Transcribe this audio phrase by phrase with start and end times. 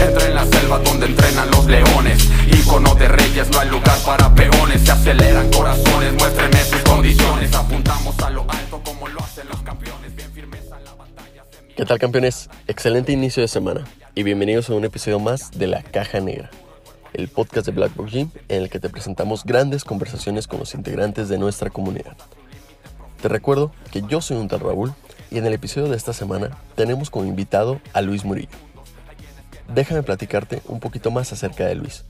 [0.00, 2.26] Entra en la selva donde entrenan los leones.
[2.46, 4.80] Icono de reyes, no hay lugar para peones.
[4.82, 7.54] Se aceleran corazones, muéstrenme sus condiciones.
[7.54, 10.16] Apuntamos a lo alto como lo hacen los campeones.
[10.16, 11.44] Bien firmes a la batalla
[11.76, 12.48] ¿Qué tal campeones?
[12.66, 13.84] Excelente inicio de semana
[14.14, 16.50] y bienvenidos a un episodio más de La Caja Negra,
[17.12, 20.74] el podcast de Black Box Gym en el que te presentamos grandes conversaciones con los
[20.74, 22.16] integrantes de nuestra comunidad.
[23.20, 24.92] Te recuerdo que yo soy un tal Raúl
[25.30, 28.48] y en el episodio de esta semana tenemos como invitado a Luis Murillo.
[29.74, 32.04] Déjame platicarte un poquito más acerca de Luis.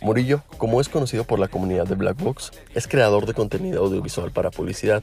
[0.00, 4.30] Murillo, como es conocido por la comunidad de Black Box, es creador de contenido audiovisual
[4.30, 5.02] para publicidad.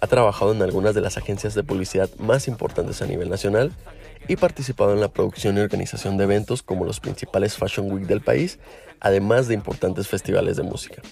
[0.00, 3.72] Ha trabajado en algunas de las agencias de publicidad más importantes a nivel nacional
[4.26, 8.20] y participado en la producción y organización de eventos como los principales Fashion Week del
[8.20, 8.58] país,
[9.00, 11.02] además de importantes festivales de música.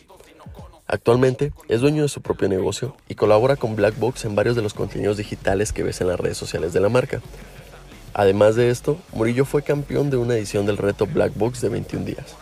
[0.88, 4.62] Actualmente es dueño de su propio negocio y colabora con Black Box en varios de
[4.62, 7.20] los contenidos digitales que ves en las redes sociales de la marca.
[8.14, 12.04] Además de esto, Murillo fue campeón de una edición del reto Black Box de 21
[12.04, 12.36] días.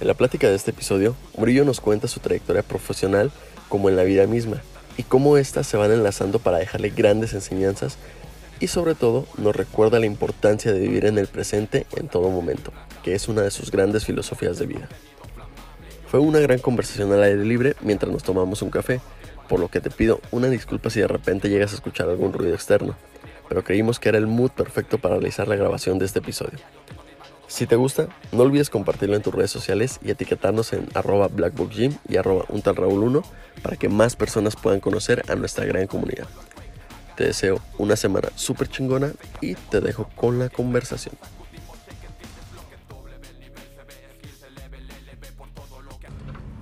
[0.00, 3.32] En la plática de este episodio, Murillo nos cuenta su trayectoria profesional
[3.68, 4.62] como en la vida misma
[4.96, 7.98] y cómo éstas se van enlazando para dejarle grandes enseñanzas
[8.60, 12.72] y sobre todo nos recuerda la importancia de vivir en el presente en todo momento,
[13.02, 14.88] que es una de sus grandes filosofías de vida.
[16.06, 19.00] Fue una gran conversación al aire libre mientras nos tomamos un café,
[19.48, 22.54] por lo que te pido una disculpa si de repente llegas a escuchar algún ruido
[22.54, 22.96] externo,
[23.48, 26.58] pero creímos que era el mood perfecto para realizar la grabación de este episodio.
[27.46, 31.96] Si te gusta, no olvides compartirlo en tus redes sociales y etiquetarnos en arroba blackbookgym
[32.06, 33.24] y arroba untalraúl1
[33.62, 36.28] para que más personas puedan conocer a nuestra gran comunidad.
[37.18, 41.16] Te deseo una semana súper chingona y te dejo con la conversación.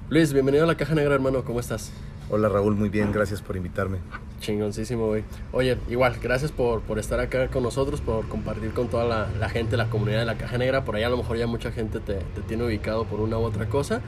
[0.08, 1.44] Luis, bienvenido a la Caja Negra, hermano.
[1.44, 1.92] ¿Cómo estás?
[2.30, 3.98] Hola Raúl, muy bien, gracias por invitarme.
[4.40, 5.24] Chingoncísimo, güey.
[5.52, 9.50] Oye, igual, gracias por, por estar acá con nosotros, por compartir con toda la, la
[9.50, 10.86] gente, la comunidad de la Caja Negra.
[10.86, 13.42] Por ahí a lo mejor ya mucha gente te, te tiene ubicado por una u
[13.42, 14.00] otra cosa.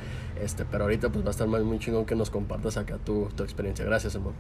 [0.43, 3.29] Este, pero ahorita pues va a estar más, muy chingón que nos compartas acá tu,
[3.37, 3.85] tu experiencia.
[3.85, 4.37] Gracias, hermano.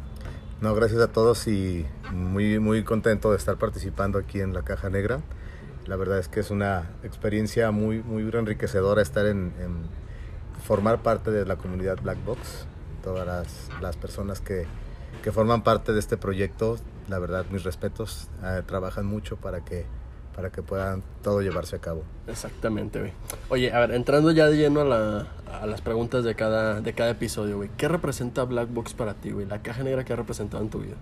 [0.60, 4.91] No, gracias a todos y muy, muy contento de estar participando aquí en la Caja
[4.91, 5.20] Negra.
[5.86, 9.52] La verdad es que es una experiencia muy, muy enriquecedora estar en,
[10.66, 12.66] formar parte de la comunidad Black Box.
[13.04, 14.66] Todas las, las personas que,
[15.22, 16.76] que, forman parte de este proyecto,
[17.08, 19.86] la verdad, mis respetos, eh, trabajan mucho para que,
[20.38, 22.04] para que puedan todo llevarse a cabo.
[22.28, 23.12] Exactamente, güey.
[23.49, 25.26] Oye, a ver, entrando ya de lleno a, la,
[25.60, 27.71] a las preguntas de cada, de cada episodio, güey.
[27.76, 29.47] ¿Qué representa Black Box para ti, güey?
[29.47, 30.94] La caja negra que ha representado en tu vida.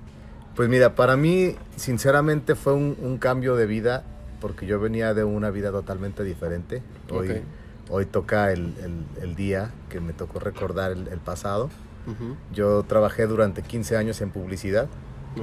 [0.55, 4.05] Pues mira, para mí, sinceramente, fue un, un cambio de vida
[4.41, 6.83] porque yo venía de una vida totalmente diferente.
[7.11, 7.43] Hoy, okay.
[7.91, 11.69] hoy toca el, el, el, día que me tocó recordar el, el pasado.
[12.07, 12.37] Uh -huh.
[12.55, 14.89] Yo trabajé durante 15 años en publicidad.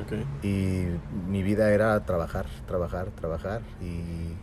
[0.01, 0.25] Okay.
[0.41, 0.87] Y
[1.29, 4.33] mi vida era trabajar, trabajar, trabajar y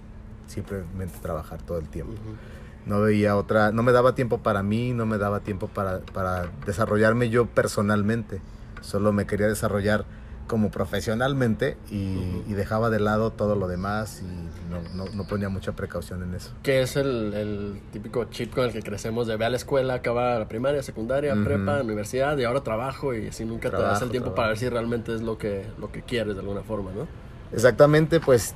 [0.47, 2.13] simplemente trabajar todo el tiempo.
[2.13, 2.87] Uh -huh.
[2.87, 6.51] No veía otra, no me daba tiempo para mí, no me daba tiempo para, para
[6.67, 8.41] desarrollarme yo personalmente.
[8.81, 10.07] Solo me quería desarrollar
[10.47, 12.51] como profesionalmente y, uh -huh.
[12.51, 14.40] y, dejaba de lado todo lo demás y
[14.71, 16.53] no, no, no ponía mucha precaución en eso.
[16.63, 19.95] ¿Qué es el, el, típico chip con el que crecemos de ve a la escuela,
[19.95, 21.45] acaba la primaria, secundaria, uh -huh.
[21.45, 24.37] prepa, universidad y ahora trabajo y así nunca trabajo, te das el tiempo trabajo.
[24.37, 27.07] para ver si realmente es lo que, lo que quieres de alguna forma, ¿no?
[27.53, 28.55] Exactamente, pues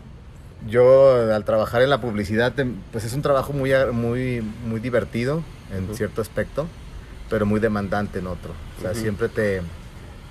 [0.69, 2.55] yo al trabajar en la publicidad,
[2.93, 5.43] pues es un trabajo muy, muy, muy divertido
[5.77, 5.95] en uh -huh.
[5.95, 6.67] cierto aspecto,
[7.29, 8.53] pero muy demandante en otro.
[8.79, 9.61] O sea, siempre te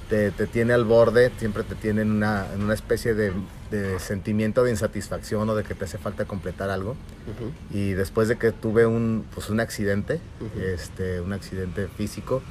[0.10, 3.32] te, te, tiene al borde, siempre te tiene en una, en una especie de,
[3.78, 6.92] de, sentimiento de insatisfacción o de que te hace falta completar algo.
[6.92, 7.78] Uh -huh.
[7.78, 10.62] Y después de que tuve un, pues un accidente, uh -huh.
[10.74, 12.42] este, un accidente físico,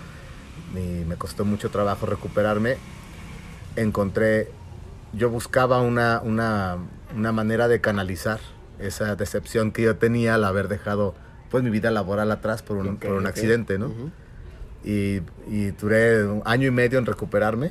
[0.74, 2.76] y me costó mucho trabajo recuperarme,
[3.76, 4.50] encontré,
[5.12, 6.78] yo buscaba una, una,
[7.14, 8.40] una manera de canalizar
[8.78, 11.14] esa decepción que yo tenía al haber dejado
[11.50, 13.30] pues mi vida laboral atrás por un, okay, por un okay.
[13.30, 13.86] accidente, ¿no?
[13.86, 14.10] Uh -huh
[14.84, 17.70] y, y, duré un año y medio en recuperarme.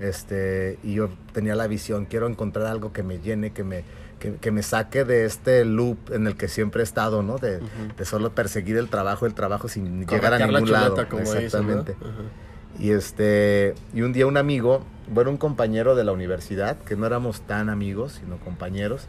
[0.00, 3.84] Este, y yo tenía la visión, quiero encontrar algo que me llene, que me,
[4.18, 7.38] que, que me saque de este loop en el que siempre he estado, ¿no?
[7.38, 7.96] De, uh -huh.
[7.96, 11.00] de solo perseguir el trabajo, el trabajo sin Corretear llegar a ningún lado.
[11.00, 11.92] Exactamente.
[11.92, 12.10] Hizo, ¿no?
[12.10, 12.82] uh -huh.
[12.82, 17.06] Y este, y un día un amigo, bueno, un compañero de la universidad, que no
[17.06, 19.06] éramos tan amigos, sino compañeros,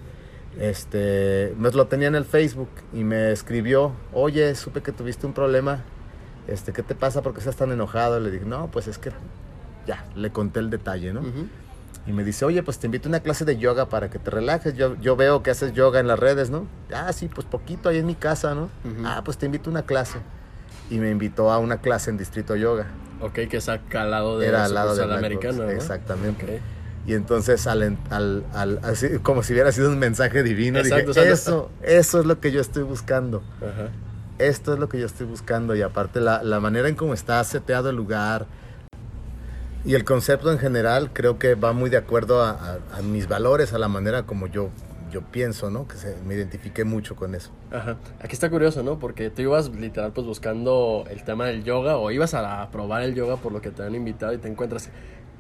[0.58, 5.34] este, me lo tenía en el Facebook y me escribió, oye, supe que tuviste un
[5.34, 5.84] problema
[6.48, 7.22] este, ¿qué te pasa?
[7.22, 8.20] porque estás tan enojado?
[8.20, 9.12] Le dije, no, pues es que
[9.88, 11.22] ya, le conté el detalle, ¿no?
[11.22, 11.48] Uh -huh.
[12.06, 14.30] Y me dice, oye, pues te invito a una clase de yoga para que te
[14.32, 14.76] relajes.
[14.76, 16.66] Yo, yo veo que haces yoga en las redes, ¿no?
[16.94, 18.64] Ah, sí, pues poquito ahí en mi casa, ¿no?
[18.86, 19.04] Uh -huh.
[19.06, 20.20] Ah, pues te invito a una clase.
[20.90, 22.86] y me invitó a una clase en Distrito Yoga.
[23.20, 25.70] Ok, que es acá al lado de Era al lado de americana, ¿no?
[25.70, 26.46] Exactamente.
[26.46, 26.62] Ok.
[27.10, 31.30] Y entonces, al, al, al- así, como si hubiera sido un mensaje divino, Exacto, dije,
[31.32, 33.44] eso, eso es lo que yo estoy buscando.
[33.58, 33.90] Ajá.
[34.40, 35.76] Esto es lo que yo estoy buscando.
[35.76, 38.46] Y aparte, la, la manera en cómo está seteado el lugar
[39.86, 43.28] y el concepto en general, creo que va muy de acuerdo a, a- a mis
[43.28, 44.70] valores, a la manera como yo,
[45.12, 45.88] yo pienso, ¿no?
[45.88, 47.52] Que se, me identifiqué mucho con eso.
[47.72, 47.96] Ajá.
[48.20, 49.00] Aquí está curioso, ¿no?
[49.00, 53.04] Porque tú ibas literal pues buscando el tema del yoga o ibas a, la- probar
[53.04, 54.90] el yoga por lo que te han invitado y te encuentras.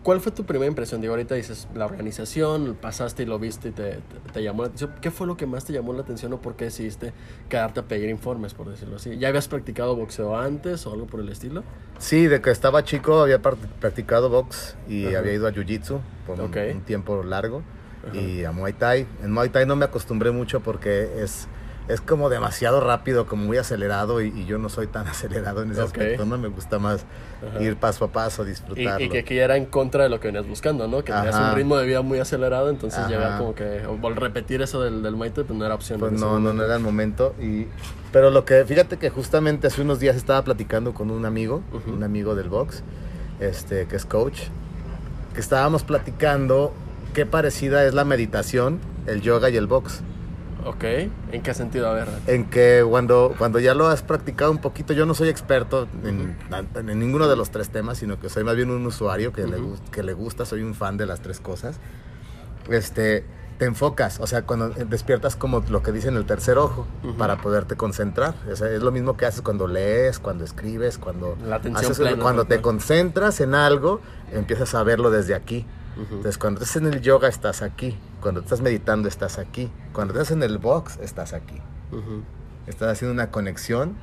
[0.07, 1.01] ¿Cuál fue tu primera impresión?
[1.01, 4.67] Digo, ahorita dices la organización, pasaste y lo viste y te, te- te llamó la
[4.69, 4.93] atención.
[5.01, 7.11] ¿Qué fue lo que más te llamó la atención o por qué decidiste
[7.49, 9.17] quedarte a pedir informes, por decirlo así?
[9.17, 11.65] ¿Ya habías practicado boxeo antes o algo por el estilo?
[11.97, 15.17] Sí, de que estaba chico había practicado box y Ajá.
[15.19, 16.57] había ido a Jiu-Jitsu por un- Ok.
[16.73, 17.61] un, tiempo largo
[18.07, 18.15] Ajá.
[18.17, 19.05] y a Muay Thai.
[19.25, 21.49] En Muay Thai no me acostumbré mucho porque es,
[21.87, 25.71] es como demasiado rápido, como muy acelerado y, y yo no soy tan acelerado en
[25.71, 26.37] ese aspecto, ¿no?
[26.37, 27.05] Me gusta más
[27.47, 27.61] Ajá.
[27.61, 29.05] ir paso a paso, disfrutarlo.
[29.05, 31.03] y que aquí era en contra de lo que venías buscando, ¿no?
[31.03, 31.49] Que tenías Ajá.
[31.51, 33.09] un ritmo de vida muy acelerado, entonces Ajá.
[33.09, 35.99] llegar como que, o repetir eso del, del Thai, pues no era opción.
[35.99, 37.33] Pues no, no, no era el momento.
[37.41, 37.67] Y,
[38.11, 42.03] pero lo que, fíjate que justamente hace unos días estaba platicando con un amigo, un
[42.03, 42.83] amigo del box,
[43.39, 44.39] este, que es coach,
[45.33, 46.73] que estábamos platicando
[47.13, 50.01] qué parecida es la meditación, el yoga y el box.
[50.67, 51.87] Ok, ¿en qué sentido?
[51.89, 52.07] A ver.
[52.27, 56.35] En que cuando, cuando ya lo has practicado un poquito, yo no soy experto en,
[56.75, 59.57] en ninguno de los tres temas, sino que soy más bien un usuario que, le,
[59.59, 59.69] Ujú.
[59.71, 61.79] gus- que le gusta, soy un fan de las tres cosas.
[62.69, 63.23] Este,
[63.59, 67.15] te enfocas, o sea, cuando despiertas como lo que dice en el tercer ojo, Ujú.
[67.15, 68.35] para poderte concentrar.
[68.51, 72.21] O sea, es lo mismo que haces cuando lees, cuando escribes, cuando, La haces- plena,
[72.21, 72.47] cuando ¿no?
[72.49, 74.01] te concentras en algo,
[74.33, 75.65] empiezas a verlo desde aquí.
[75.95, 76.15] Ujú.
[76.15, 77.97] Entonces, cuando estás en el yoga, estás aquí.
[78.21, 79.69] Cuando estás meditando, estás aquí.
[79.93, 81.61] Cuando estás en el box, estás aquí.
[82.67, 83.95] Estás haciendo una conexión,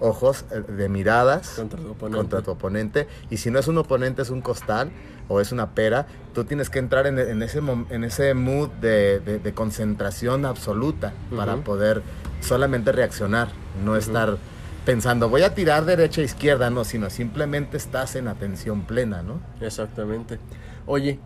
[0.00, 2.18] ojos eh, de miradas Contra tu oponente.
[2.18, 3.08] contra tu oponente.
[3.30, 4.90] Y si no es un oponente, es un costal
[5.28, 7.58] o es una pera, tú tienes que entrar en, en ese,
[7.90, 12.02] en ese mood de, de- de concentración absoluta para poder
[12.40, 13.48] solamente reaccionar,
[13.84, 14.36] no estar
[14.84, 19.40] pensando voy a tirar derecha e izquierda, no, sino simplemente estás en atención plena, ¿no?
[19.60, 20.38] Exactamente.
[20.86, 21.18] Oye,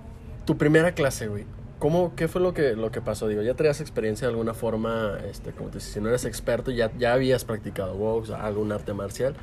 [0.45, 1.47] tu primera clase, güey.
[1.87, 3.29] ¿Cómo, qué fue lo que, lo que pasó?
[3.29, 6.73] Digo, ya traías experiencia de alguna forma, este, como te dices, si no eres experto,
[6.73, 9.37] ya, ya habías practicado box, algún arte marcial,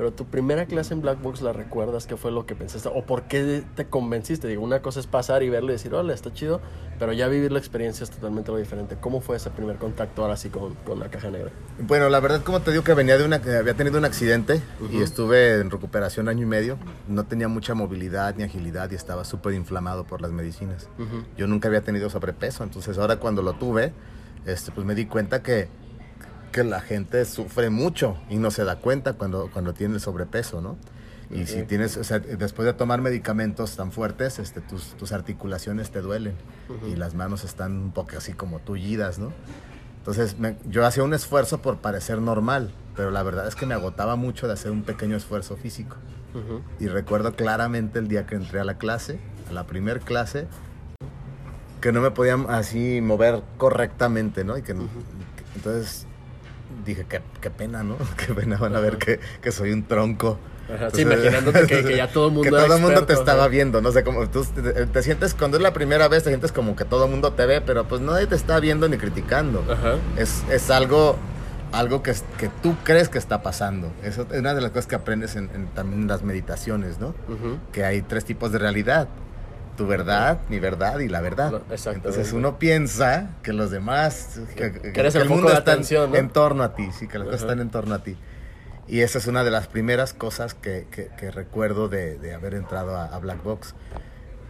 [0.00, 2.88] pero tu primera clase en Black Box la recuerdas, ¿qué fue lo que pensaste?
[2.88, 4.48] ¿O por qué te convenciste?
[4.48, 6.62] Digo, una cosa es pasar y verlo y decir, hola, está chido,
[6.98, 8.96] pero ya vivir la experiencia es totalmente lo diferente.
[8.98, 11.50] ¿Cómo fue ese primer contacto ahora sí con, con la caja negra?
[11.80, 14.62] Bueno, la verdad, como te digo, que venía de una, que había tenido un accidente
[14.90, 15.04] y Ujú.
[15.04, 16.78] estuve en recuperación año y medio.
[17.06, 20.88] No tenía mucha movilidad ni agilidad y estaba súper inflamado por las medicinas.
[20.98, 21.24] Ujú.
[21.36, 23.92] Yo nunca había tenido sobrepeso, entonces ahora cuando lo tuve,
[24.46, 25.68] este, pues me di cuenta que,
[26.52, 30.60] que la gente sufre mucho y no se da cuenta cuando, cuando tiene el sobrepeso,
[30.60, 30.76] ¿no?
[31.32, 35.90] Y si tienes, o sea, después de tomar medicamentos tan fuertes, este, tus, tus articulaciones
[35.92, 36.34] te duelen
[36.68, 36.88] Ujú.
[36.88, 39.32] y las manos están un poco así como tullidas, ¿no?
[39.98, 43.74] Entonces me- yo hacía un esfuerzo por parecer normal, pero la verdad es que me
[43.74, 45.96] agotaba mucho de hacer un pequeño esfuerzo físico.
[46.34, 46.62] Ujú.
[46.80, 50.48] Y recuerdo claramente el día que entré a la clase, a la primer clase,
[51.80, 54.58] que no me podían así mover correctamente, ¿no?
[54.58, 54.80] Y que, que-
[55.54, 56.06] entonces
[56.84, 57.96] dije, qué, qué pena, ¿no?
[58.16, 60.38] Qué pena van a ver que, que soy un tronco.
[60.72, 63.12] Ajá, sí, Entonces, imaginándote que, que ya todo el mundo que todo el mundo te
[63.12, 66.30] estaba viendo, no sé cómo tú te, te sientes cuando es la primera vez te
[66.30, 68.96] sientes como que todo el mundo te ve, pero pues nadie te está viendo ni
[68.96, 69.64] criticando.
[69.68, 69.96] Ajá.
[70.16, 71.16] Es, es algo
[71.72, 73.92] algo que, que tú crees que está pasando.
[74.02, 77.08] Eso es una de las cosas que aprendes en, en también en las meditaciones, ¿no?
[77.28, 77.58] Ujú.
[77.72, 79.08] Que hay tres tipos de realidad.
[79.80, 81.62] Tu verdad, mi verdad y la verdad.
[81.70, 82.08] Exactamente.
[82.10, 85.76] Entonces uno piensa que los demás, que, que- eres que el foco de está en-
[85.78, 86.16] atención, ¿no?
[86.18, 87.52] en torno a ti, sí, que las cosas Ajá.
[87.52, 88.14] están en torno a ti.
[88.88, 90.86] Y esa es una de las primeras cosas que,
[91.32, 93.74] recuerdo de, de haber entrado a, a Black Box.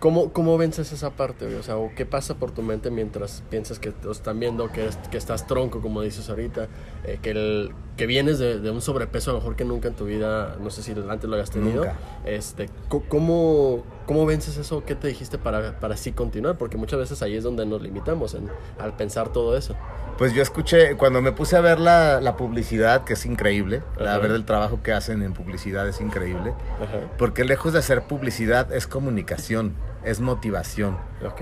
[0.00, 1.58] ¿Cómo, ¿Cómo vences esa parte, güey?
[1.58, 4.84] O sea, ¿o ¿qué pasa por tu mente mientras piensas que te están viendo, que,
[4.84, 6.68] eres- que estás tronco, como dices ahorita,
[7.04, 9.94] eh, que, el, que vienes de, de un sobrepeso a lo mejor que nunca en
[9.94, 11.84] tu vida, no sé si antes lo hayas tenido?
[11.84, 11.98] Nunca.
[12.24, 14.84] Este, ¿cómo, ¿Cómo vences eso?
[14.84, 16.58] ¿Qué te dijiste para, para así continuar?
[16.58, 18.50] Porque muchas veces ahí es donde nos limitamos, en,
[18.80, 19.76] al pensar todo eso.
[20.18, 24.18] Pues yo escuché, cuando me puse a ver la, la publicidad, que es increíble, Ajá.
[24.18, 27.06] ver el trabajo que hacen en publicidad es increíble, Ajá.
[27.18, 30.96] porque lejos de ser publicidad es comunicación, es motivación.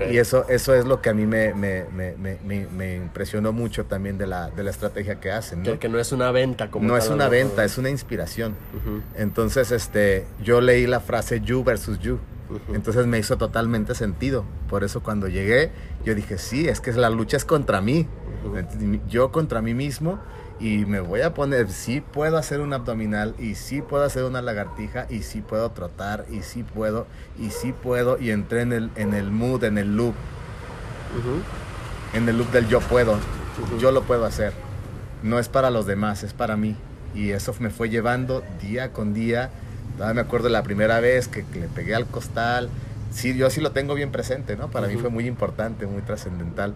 [0.09, 4.17] Y eso, eso es lo que a mí me, me, me, me, impresionó mucho también
[4.17, 5.59] de la, de la estrategia que hacen.
[5.59, 5.71] ¿no?
[5.71, 8.55] Que, que no es una venta como no es una venta, es una inspiración.
[9.15, 12.19] Entonces, este, yo leí la frase you versus you.
[12.73, 14.43] Entonces me hizo totalmente sentido.
[14.69, 15.71] Por eso cuando llegué,
[16.03, 18.07] yo dije, sí, es que la lucha es contra mí.
[19.07, 20.19] Yo contra mí mismo
[20.59, 24.41] y me voy a poner, sí puedo hacer un abdominal y sí puedo hacer una
[24.41, 27.07] lagartija y sí puedo trotar y sí puedo
[27.39, 30.15] y sí puedo y entré en el, en el mood, en el loop,
[32.13, 33.17] en el loop del yo puedo,
[33.79, 34.53] yo lo puedo hacer,
[35.23, 36.75] no es para los demás, es para mí.
[37.15, 39.49] Y eso me fue llevando día con día,
[39.97, 42.69] todavía me acuerdo la primera vez que, que le pegué al costal,
[43.11, 44.69] sí, yo sí lo tengo bien presente, ¿no?
[44.71, 46.75] Para mí fue muy importante, muy trascendental.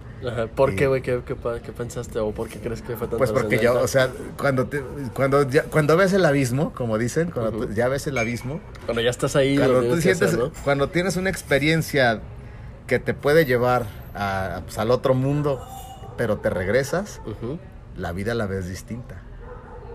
[0.55, 1.01] ¿Por qué, güey?
[1.01, 2.19] ¿Qué, qué, qué pensaste?
[2.19, 5.47] ¿O por qué crees que fue tan Pues porque yo, o sea, cuando, te- cuando,
[5.49, 9.09] ya- cuando ves el abismo, como dicen, cuando tú ya ves el abismo, Cuando ya
[9.09, 10.51] estás ahí, cuando tú sientes, hacer, ¿no?
[10.63, 12.21] cuando tienes una experiencia
[12.87, 13.85] que te puede llevar
[14.15, 15.61] a, pues, al otro mundo,
[16.17, 17.21] pero te regresas,
[17.97, 19.21] la vida la ves distinta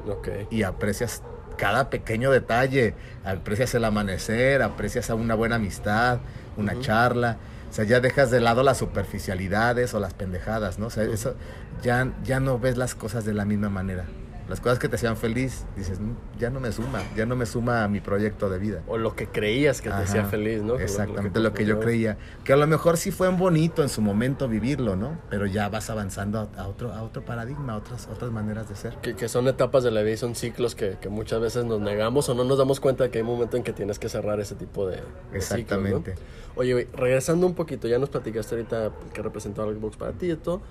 [0.09, 0.29] Ok.
[0.51, 1.23] y aprecias
[1.59, 6.21] cada pequeño detalle, aprecias el amanecer, aprecias a una buena amistad,
[6.57, 7.37] una charla.
[7.69, 10.87] O sea, ya dejas de lado las superficialidades o las pendejadas, ¿no?
[10.87, 11.35] O sea, eso
[11.83, 14.07] ya, ya no ves las cosas de la misma manera.
[14.49, 17.45] Las cosas que te hacían feliz, dices, "Mm, ya no me suma, ya no me
[17.45, 18.83] suma a mi proyecto de vida.
[18.89, 20.77] O lo que creías que te Ajá, hacía feliz, ¿no?
[20.79, 22.17] Exactamente lo que yo considerabas.
[22.17, 22.43] creía.
[22.45, 25.19] Que a lo mejor sí fue bonito en su momento vivirlo, ¿no?
[25.29, 28.97] Pero ya vas avanzando a, otro, a otro paradigma, a otras, otras maneras de ser.
[29.03, 31.81] Que, que son etapas de la vida y son ciclos que, que muchas veces nos
[31.81, 34.09] negamos o no nos damos cuenta de que hay un momento en que tienes que
[34.09, 35.37] cerrar ese tipo de, de ciclos, ¿no?
[35.37, 36.15] Exactamente.
[36.57, 40.37] Oye, regresando un poquito, ya nos platicaste ahorita que representó el Xbox para ti y
[40.37, 40.63] todo.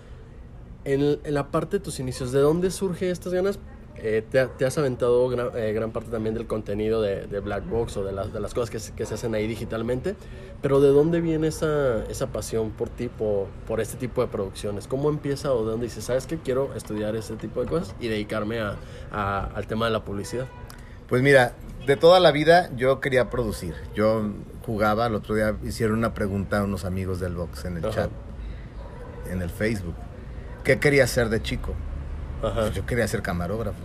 [0.88, 3.60] En, en la parte de tus inicios, ¿de dónde surge estas ganas?
[3.98, 7.68] Eh, te, te has aventado gran, eh, gran parte también del contenido de, de Black
[7.68, 10.16] Box o de las, de las cosas que se, que se hacen ahí digitalmente,
[10.62, 12.90] pero ¿de dónde viene esa, esa pasión por,
[13.68, 14.88] por este tipo de producciones?
[14.88, 18.08] ¿Cómo empieza o de dónde dices, sabes que quiero estudiar este tipo de cosas y
[18.08, 18.76] dedicarme a,
[19.12, 20.46] a- al tema de la publicidad?
[21.10, 21.54] Pues mira,
[21.88, 23.74] de toda la vida yo quería producir.
[23.96, 24.30] Yo
[24.66, 27.96] jugaba, el otro día hicieron una pregunta a unos amigos del box en el Ajá.
[27.96, 28.10] chat,
[29.32, 29.96] en el Facebook.
[30.68, 31.74] ¿Qué quería hacer de chico?
[32.44, 32.62] Ajá.
[32.62, 33.80] Pues yo quería ser camarógrafo.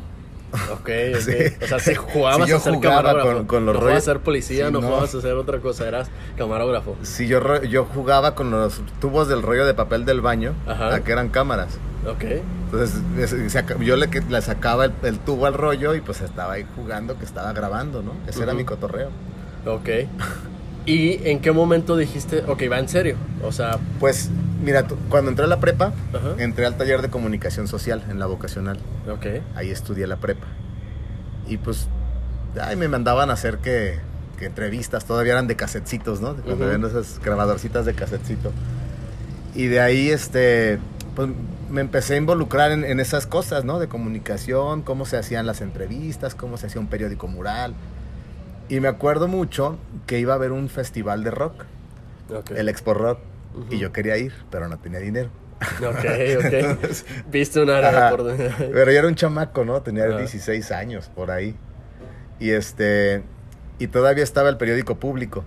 [0.73, 0.81] Ok,
[1.15, 1.19] ok.
[1.21, 1.33] Sí.
[1.62, 4.11] O sea, si jugabas yo a ser jugaba camarógrafo, con- con los no jugabas a
[4.11, 4.87] rollos- ser policía, no, no.
[4.89, 6.97] jugabas a hacer otra cosa, eras camarógrafo.
[7.03, 10.95] Si yo, yo jugaba con los tubos del rollo de papel del baño, Ajá.
[10.95, 11.79] a que eran cámaras.
[12.07, 12.25] Ok.
[12.73, 13.01] Entonces
[13.81, 17.25] yo le, le sacaba el, el tubo al rollo y pues estaba ahí jugando, que
[17.25, 18.12] estaba grabando, ¿no?
[18.27, 19.09] Ese era mi cotorreo.
[19.67, 19.89] Ok.
[20.85, 23.17] ¿Y en qué momento dijiste, ok, va en serio?
[23.43, 24.31] O sea, Pues
[24.62, 26.35] mira, cuando entré a la prepa, Ajá.
[26.42, 28.78] entré al taller de comunicación social en la vocacional.
[29.11, 29.26] ok.
[29.54, 30.47] Ahí estudié la prepa.
[31.47, 31.88] Y pues,
[32.61, 33.99] ay, me mandaban a hacer que,
[34.38, 36.35] que entrevistas, todavía eran de casetcitos, ¿no?
[36.37, 38.52] Cuando habían esas grabadorcitas de casetcito.
[39.54, 40.78] Y de ahí, este,
[41.14, 41.28] pues
[41.69, 43.78] me empecé a involucrar en, en esas cosas, ¿no?
[43.78, 47.75] De comunicación, cómo se hacían las entrevistas, cómo se hacía un periódico mural.
[48.69, 49.76] Y me acuerdo mucho
[50.07, 51.64] que iba a haber un festival de rock,
[52.54, 53.19] el Expo Rock,
[53.71, 55.30] Y yo quería ir, pero no tenía dinero.
[55.80, 56.04] Ok,
[56.38, 56.90] ok.
[57.30, 58.56] Viste un área oportunidad.
[58.59, 59.80] Pero yo era un chamaco, ¿no?
[59.82, 60.18] Tenía Ajá.
[60.18, 61.54] 16 años por ahí.
[62.40, 63.23] Y este
[63.78, 65.44] y todavía estaba el periódico público.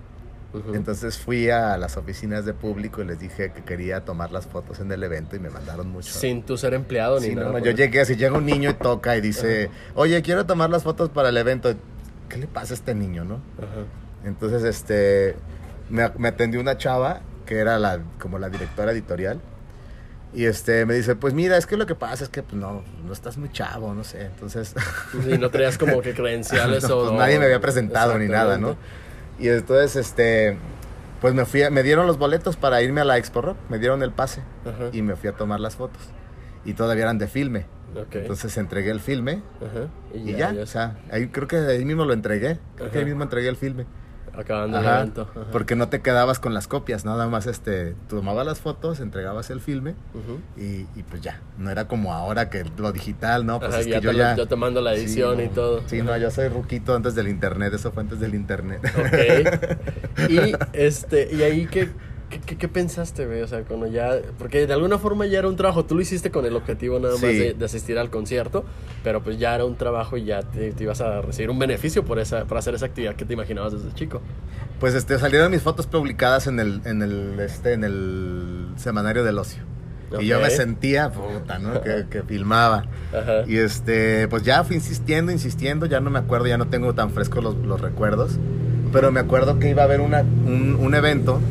[0.73, 4.79] Entonces fui a las oficinas de público y les dije que quería tomar las fotos
[4.79, 6.13] en el evento y me mandaron mucho.
[6.13, 7.45] Sin tu ser empleado ni no, nada.
[7.47, 10.69] no, por yo llegué así, llega un niño y toca y dice, oye, quiero tomar
[10.69, 11.75] las fotos para el evento.
[12.29, 13.41] ¿Qué le pasa a este niño, no?
[13.57, 13.83] Ajá.
[14.23, 15.35] Entonces, este,
[15.89, 19.39] me, me atendió una chava que era la, como la directora editorial.
[20.33, 22.83] Y este, me dice, pues mira, es que lo que pasa es que pues, no,
[23.05, 24.25] no estás muy chavo, no sé.
[24.25, 24.75] Entonces,
[25.31, 27.05] Y no traías como que credenciales no, o...
[27.07, 28.75] pues, nadie me había presentado ni nada, ¿no?
[29.39, 30.57] Y entonces, este,
[31.21, 33.79] pues me fui, a- me dieron los boletos para irme a la Expo Rock, me
[33.79, 34.89] dieron el pase Ajá.
[34.91, 36.01] y me fui a tomar las fotos.
[36.65, 37.65] Y todavía eran de filme.
[38.11, 39.87] Entonces entregué el filme Ajá.
[40.13, 42.59] y, ya, o sea, ahí creo que ahí mismo lo entregué.
[42.75, 43.85] Creo que ahí mismo entregué el filme.
[44.37, 45.27] Acabando el evento.
[45.31, 45.45] Ajá.
[45.51, 49.61] Porque no te quedabas con las copias, nada más este, tomabas las fotos, entregabas el
[49.61, 49.95] filme
[50.57, 51.39] y, y pues ya.
[51.57, 53.59] No era como ahora que lo digital, ¿no?
[53.59, 54.35] Pues Ajá, es que ya yo te ya.
[54.35, 55.81] yo te mando la edición Sí, y todo.
[55.87, 58.81] Sí, no, yo soy ruquito antes del internet, eso fue antes del internet.
[58.97, 60.29] Ok.
[60.29, 61.89] Y este, y ahí qué,
[62.39, 63.41] qué, qué- qué pensaste, güey?
[63.41, 64.11] O sea, cuando ya.
[64.37, 65.85] Porque de alguna forma ya era un trabajo.
[65.85, 67.37] Tú lo hiciste con el objetivo nada más Sí.
[67.37, 68.63] de, de asistir al concierto.
[69.03, 72.03] Pero pues ya era un trabajo y ya te, te ibas a recibir un beneficio
[72.05, 74.21] por esa, por hacer esa actividad que te imaginabas desde chico.
[74.79, 79.37] Pues este, salieron mis fotos publicadas en el, en el, este, en el semanario del
[79.37, 79.63] ocio.
[80.19, 81.81] Y yo me sentía, puta, ¿no?
[81.81, 82.85] Que, que filmaba.
[83.11, 83.43] Ajá.
[83.47, 87.09] Y este, pues ya fui insistiendo, insistiendo, ya no me acuerdo, ya no tengo tan
[87.09, 88.37] frescos los, los recuerdos.
[88.93, 91.41] Pero me acuerdo que iba a haber una, un, un evento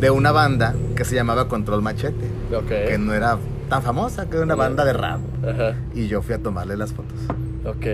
[0.00, 2.68] De una banda que se llamaba Control Machete, Ok.
[2.68, 5.20] que no era tan famosa, que era una banda de rap.
[5.46, 5.74] Ajá.
[5.94, 7.18] Y yo fui a tomarle las fotos.
[7.64, 7.86] Ok.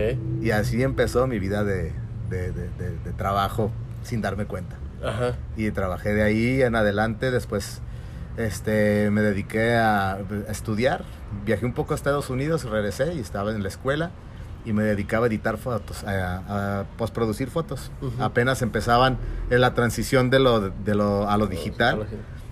[0.42, 1.92] Y así empezó mi vida de,
[2.30, 3.70] de- de- de- de trabajo
[4.02, 4.76] sin darme cuenta.
[5.04, 5.34] Ajá.
[5.56, 7.80] Y trabajé de ahí en adelante, después
[8.36, 11.04] este, me dediqué a, a estudiar.
[11.44, 14.10] Viajé un poco a Estados Unidos, regresé y estaba en la escuela
[14.66, 17.90] y me dedicaba a editar fotos, a, a postproducir fotos.
[18.02, 18.22] Ujú.
[18.22, 19.16] Apenas empezaban
[19.48, 22.06] en la transición de lo, de lo, a lo digital.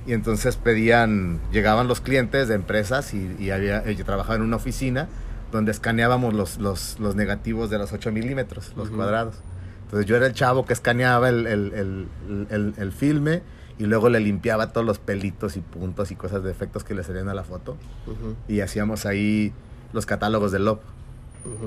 [0.07, 4.57] Y entonces pedían, llegaban los clientes de empresas y, y había, yo trabajaba en una
[4.57, 5.09] oficina
[5.51, 8.97] donde escaneábamos los, los, los negativos de los 8 milímetros, los Ujú.
[8.97, 9.37] cuadrados.
[9.85, 12.09] Entonces yo era el chavo que escaneaba el, el,
[12.51, 13.43] el, el- filme
[13.79, 17.03] y luego le limpiaba todos los pelitos y puntos y cosas de efectos que le
[17.03, 17.77] salían a la foto.
[18.07, 19.53] Ujú, Y hacíamos ahí
[19.93, 20.81] los catálogos de LOP.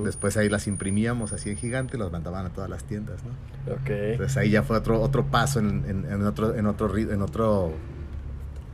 [0.04, 3.74] Después ahí las imprimíamos así en gigante y los mandaban a todas las tiendas, ¿no?
[3.74, 3.90] Ok.
[3.90, 7.72] Entonces ahí ya fue otro, otro paso en, en- en otro, en, otro, en otro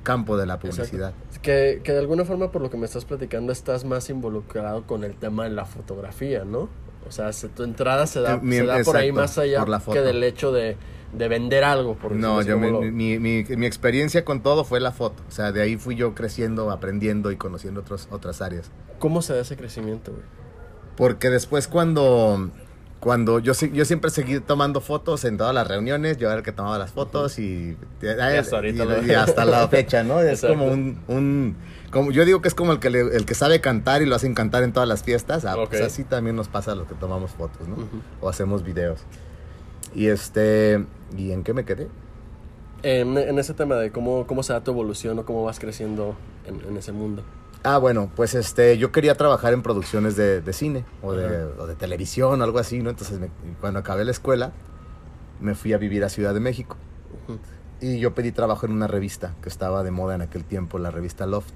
[0.04, 1.14] campo de la publicidad.
[1.42, 5.04] Que, que de alguna forma, por lo que me estás platicando, estás más involucrado con
[5.04, 6.70] el tema de la fotografía, ¿no?
[7.08, 9.60] O sea, se- tu entrada se da, mi- se da por ahí más allá
[9.94, 10.78] que del hecho de,
[11.12, 11.96] de vender algo.
[11.96, 15.22] Por No, yo lo- mi, mi, mi experiencia con todo fue la foto.
[15.28, 18.72] O sea, de ahí fui yo creciendo, aprendiendo y conociendo otros, otras áreas.
[19.00, 20.24] ¿Cómo se da ese crecimiento, güey?
[20.96, 22.50] Porque después cuando,
[23.00, 26.52] cuando yo, yo siempre seguí tomando fotos en todas las reuniones, yo era el que
[26.52, 30.20] tomaba las fotos y, y- hasta ahorita y- lo- y hasta la fecha, ¿no?
[30.22, 30.58] Es Exacto.
[30.58, 31.00] como un...
[31.08, 31.56] un-
[31.90, 34.16] como, yo digo que es como el que, le- el que sabe cantar y lo
[34.16, 35.46] hacen cantar en todas las fiestas.
[35.46, 37.76] Ah, pues así también nos pasa a los que tomamos fotos, ¿no?
[38.22, 39.02] O hacemos videos.
[39.94, 40.84] Y este...
[41.16, 41.88] ¿Y en qué me quedé?
[42.82, 46.16] En, en ese tema de cómo, cómo se da tu evolución o cómo vas creciendo
[46.48, 47.24] en, en ese mundo.
[47.64, 51.66] Ah, bueno, pues este, yo quería trabajar en producciones de, de cine o de, o
[51.68, 52.90] de televisión o algo así, ¿no?
[52.90, 53.30] Entonces, me-
[53.62, 54.52] cuando acabé la escuela,
[55.40, 56.76] me fui a vivir a Ciudad de México.
[57.80, 60.92] Y yo pedí trabajo en una revista que estaba de moda en aquel tiempo, la
[60.92, 61.54] revista Loft.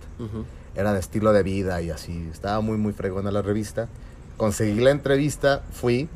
[0.75, 2.27] Era de estilo de vida y así.
[2.31, 3.87] Estaba muy, muy fregona la revista.
[4.37, 6.07] Conseguí la entrevista, fui.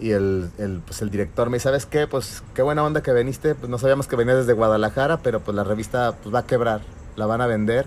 [0.00, 2.06] Y el, el, pues el director me dice, ¿sabes qué?
[2.06, 3.54] Pues qué buena onda que viniste.
[3.54, 6.80] Pues no sabíamos que venías desde Guadalajara, pero pues la revista pues, va a quebrar.
[7.16, 7.86] La van a vender.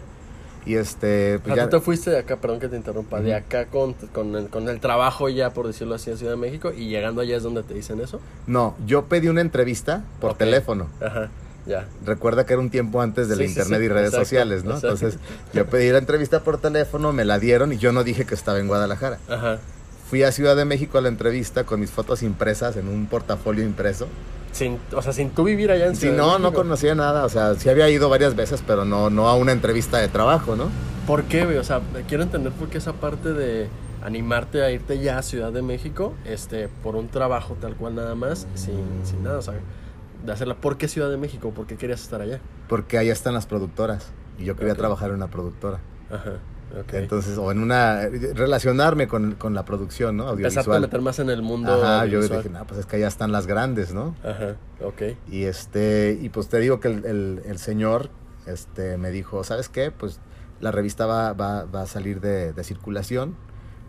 [0.65, 1.39] Y este...
[1.39, 3.37] Pues Ah, ya- tú te fuiste de acá, perdón que te interrumpa, de Ujú.
[3.37, 6.71] acá con, con, el, con el trabajo ya, por decirlo así, en Ciudad de México,
[6.75, 8.19] y llegando allá es donde te dicen eso.
[8.47, 10.37] No, yo pedí una entrevista por Ok.
[10.39, 10.87] teléfono.
[11.01, 11.29] Ajá,
[11.67, 11.85] ya.
[12.05, 14.63] Recuerda que era un tiempo antes del Sí, sí, internet sí, y redes exacto, sociales,
[14.63, 14.75] ¿no?
[14.75, 14.87] exacto.
[14.95, 15.19] Entonces,
[15.53, 18.57] yo pedí la entrevista por teléfono, me la dieron y yo no dije que estaba
[18.59, 19.19] en Guadalajara.
[19.29, 19.59] Ajá.
[20.09, 23.63] Fui a Ciudad de México a la entrevista con mis fotos impresas en un portafolio
[23.63, 24.07] impreso.
[24.55, 26.61] Sin, o sea, sin tú vivir allá en Sí, Ciudad de no, no México.
[26.61, 29.97] conocía nada, o sea, sí había ido varias veces, pero no, no a una entrevista
[29.97, 30.69] de trabajo, ¿no?
[31.05, 31.57] ¿Por qué, güey?
[31.57, 33.67] O sea, quiero entender por qué esa parte de
[34.01, 38.15] animarte a irte ya a Ciudad de México, este, por un trabajo tal cual nada
[38.15, 39.55] más, sin, sin nada, o sea,
[40.25, 40.55] de hacerla.
[40.55, 41.51] ¿Por qué Ciudad de México?
[41.51, 42.39] ¿Por qué querías estar allá?
[42.69, 44.07] Porque ahí están las productoras
[44.39, 45.79] y yo quería trabajar en una productora.
[46.09, 46.33] Ajá,
[46.93, 48.01] Entonces, o en una,
[48.33, 50.29] relacionarme con, con la producción, ¿no?
[50.31, 50.81] Empezaste a Audiovisual.
[50.81, 52.43] meter más en el mundo Ajá, yo audiovisual.
[52.43, 54.15] dije, no, pues es que allá están las grandes, ¿no?
[54.23, 55.01] Ajá, ok.
[55.31, 58.09] Y este, y pues te digo que el, el- el señor
[58.47, 59.91] este, me dijo, ¿sabes qué?
[59.91, 60.19] Pues
[60.59, 63.35] la revista va, va, va a salir de, de circulación,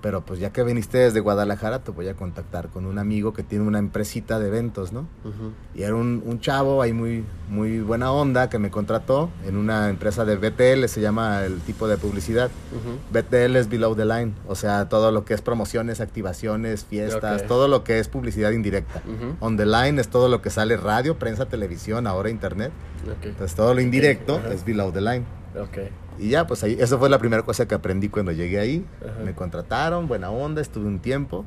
[0.06, 3.42] pero pues ya que viniste desde Guadalajara, te voy a contactar con un amigo que
[3.42, 5.00] tiene una empresita de eventos, ¿no?
[5.24, 9.56] Ujú, Y era un, un chavo ahí muy, muy buena onda que me contrató en
[9.56, 12.52] una empresa de BTL, se llama el tipo de publicidad.
[12.70, 12.98] ujú.
[13.18, 17.48] BTL es Below the Line, o sea, todo lo que es promociones, activaciones, fiestas, Ok.
[17.48, 19.02] todo lo que es publicidad indirecta.
[19.04, 22.70] Ujú, On the line es todo lo que sale radio, prensa, televisión, ahora internet.
[23.10, 24.52] ok, Entonces todo lo indirecto Ajá.
[24.52, 25.24] es below the line.
[25.60, 25.90] ok.
[26.18, 28.86] Y ya, pues ahí, eso fue la primera cosa que aprendí cuando llegué ahí.
[29.02, 29.22] Ajá.
[29.24, 31.44] Me contrataron, buena onda, estuve un tiempo.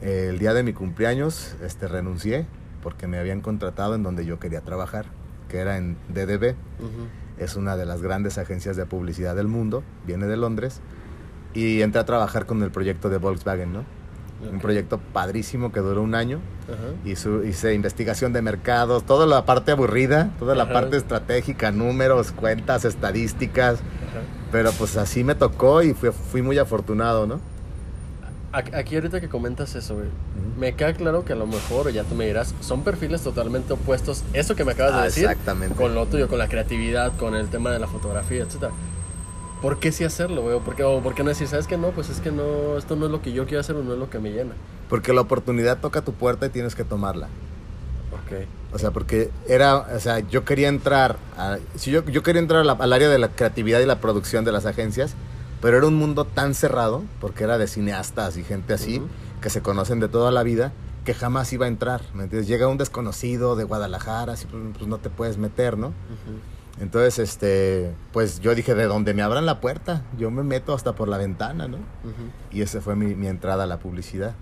[0.00, 2.46] El día de mi cumpleaños este, renuncié
[2.84, 5.06] porque me habían contratado en donde yo quería trabajar,
[5.48, 6.54] que era en DDB.
[7.38, 10.80] Es una de las grandes agencias de publicidad del mundo, viene de Londres.
[11.54, 13.84] Y entré a trabajar con el proyecto de Volkswagen, ¿no?
[14.52, 16.38] Un proyecto padrísimo que duró un año.
[17.04, 22.32] Y su- hice investigación de mercados, toda la parte aburrida, toda la parte estratégica, números,
[22.32, 23.78] cuentas, estadísticas.
[24.52, 27.40] Pero pues así me tocó y fui, fui muy afortunado, ¿no?
[28.52, 30.06] Aquí ahorita que comentas eso, güey,
[30.56, 34.22] me queda claro que a lo mejor, ya tú me dirás, son perfiles totalmente opuestos.
[34.32, 35.74] Eso que me acabas de Ah, decir, exactamente.
[35.74, 38.70] con lo tuyo, con la creatividad, con el tema de la fotografía, etcétera.
[39.64, 40.54] ¿Por qué sí hacerlo, güey?
[40.56, 41.88] ¿O por qué, o por qué no decir, sabes que no?
[41.92, 43.98] Pues es que no, esto no es lo que yo quiero hacer o no es
[43.98, 44.52] lo que me llena.
[44.90, 47.28] Porque la oportunidad toca tu puerta y tienes que tomarla.
[48.12, 48.44] Ok.
[48.74, 52.60] O sea, porque era, o sea, yo quería entrar, a- si yo, yo quería entrar
[52.68, 55.14] al área de la creatividad y la producción de las agencias,
[55.62, 59.08] pero era un mundo tan cerrado, porque era de cineastas y gente así, Ujú.
[59.40, 60.72] que se conocen de toda la vida,
[61.06, 62.02] que jamás iba a entrar.
[62.12, 62.48] ¿me entiendes?
[62.48, 65.86] Llega un desconocido de Guadalajara, así, pues, pues, no te puedes meter, ¿no?
[65.88, 66.38] Ujú.
[66.80, 70.94] Entonces, este, pues yo dije, de donde me abran la puerta, yo me meto hasta
[70.94, 71.76] por la ventana, ¿no?
[71.76, 72.30] Ujú.
[72.50, 74.34] Y esa fue mi, mi entrada a la publicidad.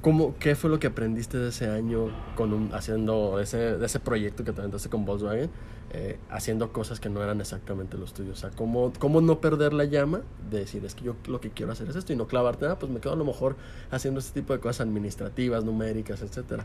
[0.00, 4.00] ¿Cómo, ¿Qué fue lo que aprendiste de ese año con un, haciendo ese, de ese
[4.00, 5.50] proyecto que te aventaste con Volkswagen?
[5.96, 8.38] Eh, haciendo cosas que no eran exactamente los tuyos.
[8.38, 11.50] O sea, ¿cómo, ¿cómo no perder la llama de decir, es que yo lo que
[11.50, 13.56] quiero hacer es esto y no clavarte, ah, pues me quedo a lo mejor
[13.90, 16.64] haciendo este tipo de cosas administrativas, numéricas, etcétera?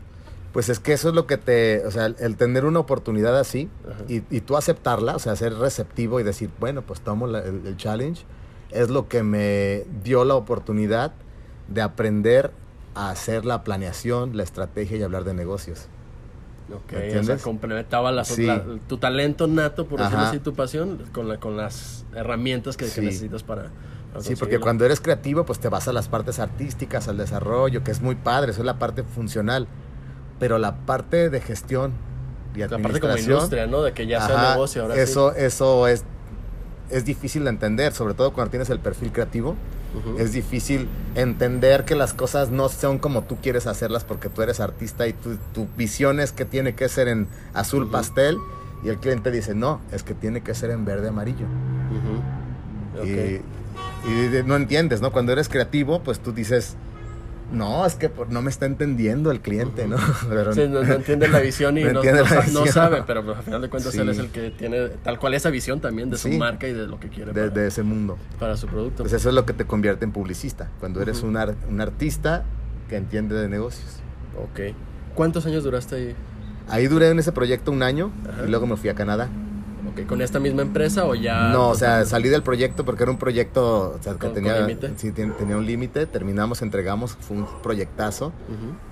[0.52, 3.68] Pues es que eso es lo que te, o sea, el tener una oportunidad así
[4.08, 7.64] y, y, tú aceptarla, o sea, ser receptivo y decir, bueno, pues tomo la, el,
[7.66, 8.24] el challenge,
[8.70, 11.12] es lo que me dio la oportunidad
[11.68, 12.50] de aprender
[12.96, 15.86] a hacer la planeación, la estrategia y hablar de negocios.
[16.74, 18.46] Ok, o sea, complementaba las Sí.
[18.46, 22.88] la- tu talento nato, por decirlo así, tu pasión, con, la, con las herramientas que,
[22.88, 23.70] que necesitas para,
[24.18, 27.92] Sí, porque cuando eres creativo, pues te vas a las partes artísticas, al desarrollo, que
[27.92, 29.68] es muy padre, eso es la parte funcional.
[30.40, 31.92] Pero la parte de gestión
[32.54, 33.82] y La parte como administración, industria, ¿no?
[33.82, 36.02] De que ya sea ajá, negocio ahora eso, eso es,
[36.90, 39.56] es difícil de entender, sobre todo cuando tienes el perfil creativo.
[40.18, 44.60] Es difícil entender que las cosas no son como tú quieres hacerlas porque tú eres
[44.60, 48.38] artista y tu, tu visión es que tiene que ser en azul pastel
[48.82, 51.46] y el cliente dice, no, es que tiene que ser en verde amarillo.
[52.98, 53.42] Ok.
[54.06, 55.12] Y, no entiendes, ¿no?
[55.12, 56.76] Cuando eres creativo, pues tú dices,
[57.52, 59.96] no, es que no me está entendiendo el cliente, ¿no?
[60.28, 62.68] Pero- Sí, no, no entiende la visión y No no, visión.
[62.68, 63.98] sabe, pero pues, al final de cuentas Sí.
[64.00, 66.38] él es el que tiene tal cual esa visión también de su Sí.
[66.38, 68.18] marca y de lo que quiere de, para, de ese mundo.
[68.38, 69.02] para su producto.
[69.02, 72.44] Pues eso es lo que te convierte en publicista, cuando eres un, ar- un artista
[72.88, 73.96] que entiende de negocios.
[74.36, 74.74] ok.
[75.14, 76.14] ¿Cuántos años duraste ahí?
[76.68, 78.44] Ahí duré en ese proyecto un año Ajá.
[78.46, 79.28] y luego me fui a Canadá.
[80.08, 81.48] ¿Con esta misma empresa o ya?
[81.48, 82.10] No, o sea, totalmente?
[82.10, 84.92] salí del proyecto porque era un proyecto o sea, que ¿Con- con tenía, límite?
[84.96, 86.06] sí, ten- tenía un límite.
[86.06, 88.32] Terminamos, entregamos, fue un proyectazo.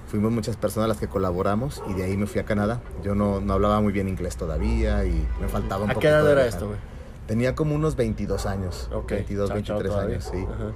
[0.08, 2.80] Fuimos muchas personas las que colaboramos y de ahí me fui a Canadá.
[3.04, 6.00] Yo no, no hablaba muy bien inglés todavía y me faltaba un ¿A poco.
[6.00, 6.78] qué edad era esto, güey?
[7.26, 8.88] Tenía como unos 22 años.
[8.92, 9.10] Ok.
[9.12, 10.16] 22, chao, chao 23 todavía.
[10.16, 10.38] años, sí.
[10.50, 10.72] Ajá.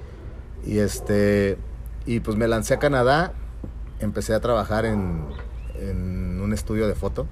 [0.65, 1.57] Y este
[2.05, 3.33] y pues me lancé a Canadá,
[3.99, 5.25] empecé a trabajar en,
[5.79, 7.25] en un estudio de foto,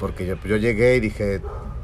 [0.00, 1.40] porque yo, yo llegué y dije,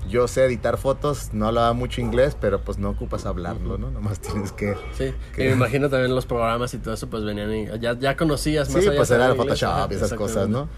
[0.08, 3.78] yo sé editar fotos, no hablaba mucho inglés, pero pues no ocupas hablarlo.
[3.78, 3.90] ¿no?
[3.90, 4.74] Nomás tienes que...
[4.96, 7.98] Sí, Que- y me imagino también los programas y todo eso, pues venían y ya,
[7.98, 10.48] ya conocías más Sí, allá pues era Photoshop ajá, y esas cosas.
[10.48, 10.68] ¿no?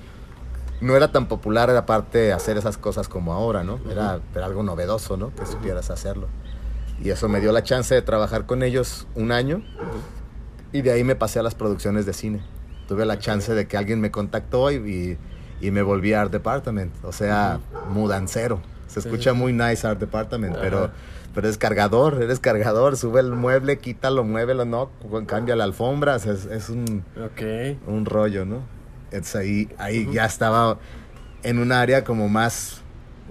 [0.80, 3.80] No era tan popular aparte hacer esas cosas como ahora, ¿no?
[3.90, 5.34] Era, algo novedoso, ¿no?
[5.34, 6.28] Que supieras hacerlo.
[7.02, 9.62] Y eso me dio la chance de trabajar con ellos un año
[10.72, 12.42] y de ahí me pasé a las producciones de cine.
[12.86, 14.76] Tuve la chance de que alguien me contactó y,
[15.60, 17.60] y, y me volví a Art Department, o sea,
[17.90, 18.60] mudancero.
[18.88, 20.92] Se escucha muy nice Art Department, pero, Ajá.
[21.34, 24.90] pero es cargador, eres cargador, sube el mueble, quítalo, muévelo, no,
[25.26, 27.04] cambia la alfombra, es, es un,
[27.86, 28.62] un rollo, ¿no?
[29.10, 30.78] Entonces ahí, ahí ya estaba
[31.42, 32.82] en un área como más,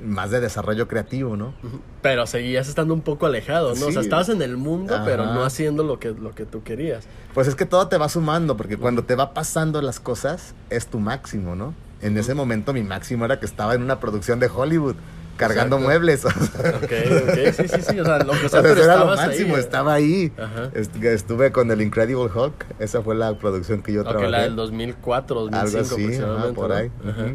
[0.04, 1.54] más de desarrollo creativo, ¿no?
[2.02, 3.88] Pero seguías estando un poco alejado, ¿no?
[3.88, 7.06] O sea, estabas en el mundo, pero no haciendo lo que, lo que tú querías.
[7.34, 10.88] Pues es que todo te va sumando, porque cuando te va pasando las cosas, es
[10.88, 11.74] tu máximo, ¿no?
[12.02, 14.96] En ese momento mi máximo era que estaba en una producción de Hollywood,
[15.38, 15.80] cargando Exacto.
[15.80, 16.26] muebles.
[16.26, 16.92] Ok,
[17.30, 18.00] ok, sí, sí, sí.
[18.00, 19.60] O sea, lo que O sea, sea, pero eso era lo máximo, ahí.
[19.62, 20.32] estaba ahí.
[20.38, 20.72] Ajá.
[20.74, 24.30] Estuve con el Incredible Hulk, esa fue la producción que yo Ok, trabajé.
[24.32, 26.56] la del 2004, 2005 algo así, ajá, aproximadamente.
[26.56, 26.92] por ahí.
[27.08, 27.26] Ajá.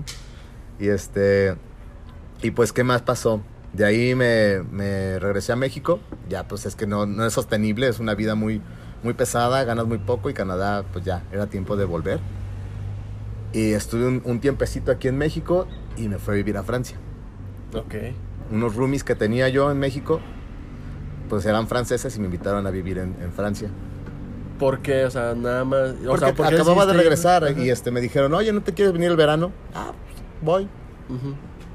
[0.79, 1.55] Y este,
[2.43, 3.41] y pues, ¿qué más pasó?
[3.73, 6.01] De ahí me, me regresé a México.
[6.29, 8.61] Ya, pues es que no, no es sostenible, es una vida muy,
[9.03, 12.19] muy pesada, ganas muy poco y Canadá, pues ya, era tiempo de volver.
[13.53, 16.97] Y estuve un, un tiempecito aquí en México y me fui a vivir a Francia.
[17.75, 17.95] Ok.
[18.51, 20.21] Unos roomies que tenía yo en México,
[21.29, 23.69] pues eran franceses y me invitaron a vivir en, en Francia.
[24.59, 25.05] ¿Por qué?
[25.07, 25.91] O sea, nada más.
[25.93, 27.59] O Porque sea, ¿por qué acababa de regresar Ajá.
[27.59, 29.51] y este, me dijeron, oye, ¿no te quieres venir el verano?
[29.75, 30.69] Ah, pues, voy.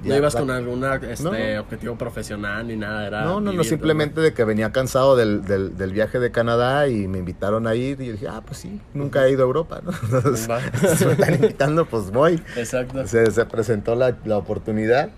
[0.03, 1.61] No ibas con algún este, No.
[1.61, 5.75] objetivo profesional ni nada, era No, no, no, simplemente de que venía cansado del, del,
[5.75, 8.79] del viaje de Canadá y me invitaron a ir y yo dije, ah, pues sí,
[8.93, 9.91] nunca he ido a Europa, ¿no?
[10.03, 10.47] Entonces,
[10.97, 12.41] si me están invitando, pues voy.
[12.55, 13.05] Exacto.
[13.07, 15.09] Se, se presentó la, la oportunidad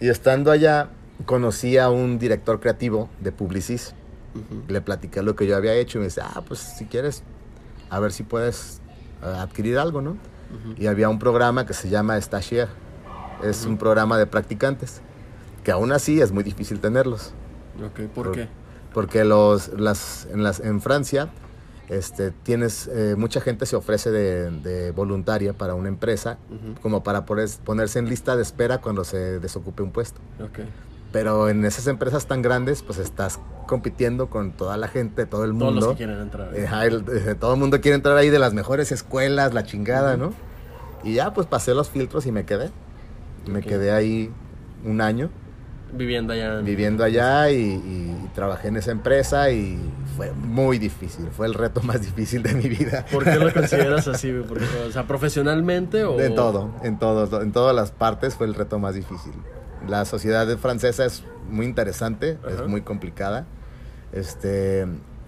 [0.00, 0.88] y estando allá
[1.26, 3.94] conocí a un director creativo de Publicis.
[4.34, 4.62] Ujú.
[4.68, 7.22] Le platiqué lo que yo había hecho y me dice, ah, pues si quieres,
[7.90, 8.80] a ver si puedes
[9.22, 10.10] eh, adquirir algo, ¿no?
[10.10, 10.74] Ujú.
[10.76, 12.70] y había un programa que se llama Stagiaire.
[13.42, 15.00] Es un programa de practicantes,
[15.64, 17.32] que aún así es muy difícil tenerlos.
[17.84, 18.48] Ok, ¿por Por- qué?
[18.92, 21.30] Porque los, las, en, las, en Francia
[21.88, 26.38] este, tienes, eh, mucha gente se ofrece de, de voluntaria para una empresa,
[26.82, 30.20] como para ponerse en lista de espera cuando se desocupe un puesto.
[31.12, 35.52] Pero en esas empresas tan grandes, pues estás compitiendo con toda la gente, todo el
[35.56, 35.86] Todos mundo.
[35.86, 36.52] los que quieren entrar.
[36.52, 36.64] ahí.
[36.64, 40.16] Ajá, el- eh, todo el mundo quiere entrar ahí de las mejores escuelas, la chingada,
[40.16, 40.32] ¿no?
[41.04, 42.70] Y ya, pues pasé los filtros y me quedé.
[43.46, 44.32] Me quedé ahí
[44.84, 45.30] un año.
[45.94, 46.56] Viviendo allá.
[46.60, 49.78] Viviendo allá y, y trabajé en esa empresa y
[50.16, 51.28] fue muy difícil.
[51.30, 53.04] Fue el reto más difícil de mi vida.
[53.10, 54.32] ¿Por qué lo consideras así?
[54.46, 56.20] Porque, o sea, profesionalmente o...
[56.20, 59.32] En todo, en todo, en todas las partes fue el reto más difícil.
[59.88, 62.64] La sociedad francesa es muy interesante, Ajá.
[62.64, 63.46] es muy complicada.
[64.12, 64.82] Este,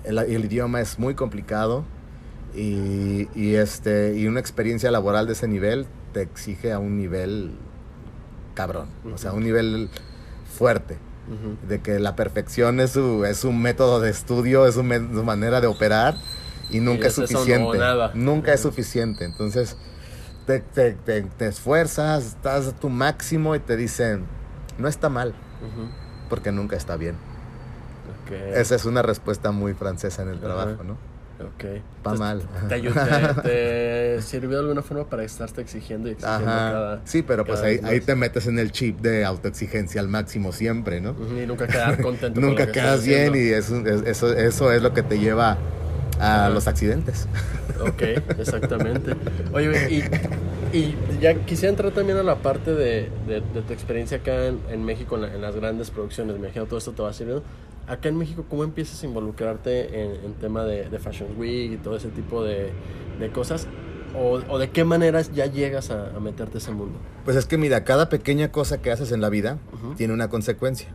[0.05, 1.85] el, el idioma es muy complicado
[2.55, 7.51] y, y, este, y una experiencia laboral de ese nivel te exige a un nivel
[8.55, 9.91] cabrón, o sea, un nivel
[10.57, 10.99] fuerte.
[11.69, 15.67] De que la perfección es su, es un método de estudio, es su, manera de
[15.67, 16.15] operar
[16.71, 17.63] y nunca es suficiente.
[18.15, 19.25] Nunca es suficiente.
[19.25, 19.77] Entonces,
[20.47, 24.25] te, te- te- te esfuerzas, estás a tu máximo y te dicen,
[24.79, 25.35] no está mal,
[26.29, 27.17] porque nunca está bien.
[28.61, 30.97] Esa es una respuesta muy francesa en el trabajo, ¿no?
[31.39, 31.65] Ok.
[31.99, 32.43] Entonces, mal.
[32.69, 32.95] ¿Te, ayudó-
[33.43, 33.43] te,
[34.17, 36.73] te sirvió de alguna forma para estarte exigiendo y exigiendo Ajá.
[36.73, 37.01] cada...
[37.05, 41.01] sí, pero pues ahí, ahí te metes en el chip de autoexigencia al máximo siempre,
[41.01, 41.15] ¿no?
[41.43, 42.35] Y nunca quedar contento.
[42.41, 43.39] con lo Nunca que quedas bien haciendo.
[43.39, 45.59] y eso, es- eso, eso es lo que te lleva
[46.19, 47.29] a los accidentes.
[47.81, 48.03] Ok,
[48.39, 49.13] exactamente.
[49.53, 49.91] Oye,
[50.73, 54.47] y, y ya quisiera entrar también a la parte de, de- de tu experiencia acá
[54.47, 56.35] en, en México, en, la- en las grandes producciones.
[56.37, 57.45] Me imagino todo esto te va sirviendo.
[57.87, 61.77] Acá en México, ¿cómo empiezas a involucrarte en, en tema de, de Fashion Week y
[61.77, 62.73] todo ese tipo de,
[63.21, 63.67] de cosas?
[64.15, 66.99] O, o de qué maneras ya llegas a, a meterte a ese mundo?
[67.25, 69.59] Pues es que mira, cada pequeña cosa que haces en la vida
[69.97, 70.89] tiene una consecuencia.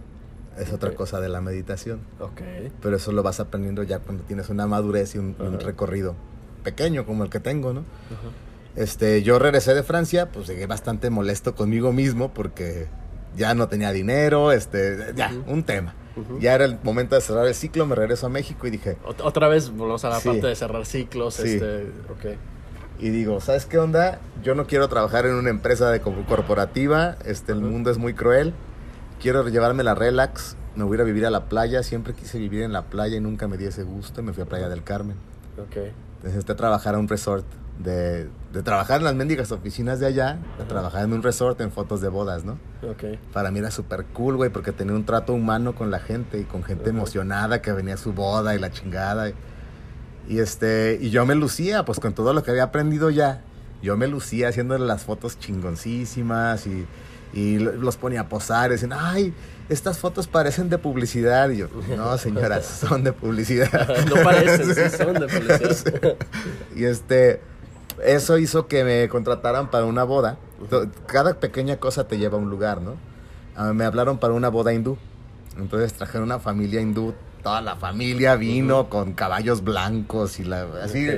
[0.57, 2.01] Es otra cosa de la meditación.
[2.19, 2.41] Ok.
[2.81, 6.15] Pero eso lo vas aprendiendo ya cuando tienes una madurez y un, recorrido
[6.63, 7.81] pequeño como el que tengo, ¿no?
[7.81, 8.29] Ajá.
[8.75, 12.87] Este, yo regresé de Francia, pues llegué bastante molesto conmigo mismo porque
[13.35, 15.93] ya no tenía dinero, este, ya, un tema.
[16.39, 19.21] Ya era el momento de cerrar el ciclo, me regreso a México y dije, Ot-
[19.23, 20.27] Otra vez volvemos a la Sí.
[20.29, 21.35] parte de cerrar ciclos.
[21.35, 21.53] Sí.
[21.53, 22.37] Este, ok.
[22.99, 24.19] y digo, ¿sabes qué onda?
[24.43, 28.13] Yo no quiero trabajar en una empresa de co- corporativa, este, el mundo es muy
[28.13, 28.53] cruel.
[29.19, 32.37] Quiero llevarme la relax, me voy a ir a vivir a la playa, siempre quise
[32.37, 34.69] vivir en la playa y nunca me di ese gusto y me fui a Playa
[34.69, 35.15] del Carmen.
[35.57, 35.77] Ok.
[36.17, 37.45] Entonces, este, trabajar a un resort,
[37.79, 41.71] de, de trabajar en las mendigas oficinas de allá, a trabajar en un resort en
[41.71, 42.59] fotos de bodas, ¿no?
[42.87, 43.17] Ok.
[43.33, 46.43] Para mí era súper cool, güey, porque tenía un trato humano con la gente y
[46.43, 49.29] con gente emocionada que venía a su boda y la chingada.
[49.29, 49.33] Y,
[50.29, 53.41] y, este, y yo me lucía, pues con todo lo que había aprendido ya.
[53.81, 56.85] Yo me lucía haciéndole las fotos chingoncísimas y,
[57.33, 59.33] y lo- los ponía a posar y decían, ay,
[59.69, 61.49] estas fotos parecen de publicidad.
[61.49, 63.71] Y yo, no, señoras, son de publicidad.
[64.07, 66.17] no parecen, sí son de publicidad.
[66.75, 67.41] Y este,
[68.03, 70.37] eso hizo que me contrataran para una boda.
[71.07, 72.95] Cada pequeña cosa te lleva a un lugar, ¿no?
[73.55, 74.97] Ah, me hablaron para una boda hindú.
[75.57, 77.13] Entonces trajeron una familia hindú.
[77.43, 81.09] Toda la familia vino con caballos blancos y la así.
[81.09, 81.15] Ok.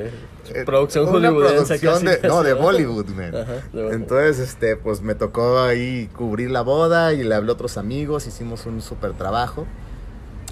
[0.54, 2.54] eh, Producción una hollywoodense producción de, no, de.
[2.54, 3.36] Bollywood, man.
[3.36, 3.89] Ajá, de.
[3.91, 8.26] Entonces, este, pues me tocó ahí cubrir la boda y le hablé a otros amigos,
[8.26, 9.65] hicimos un súper trabajo.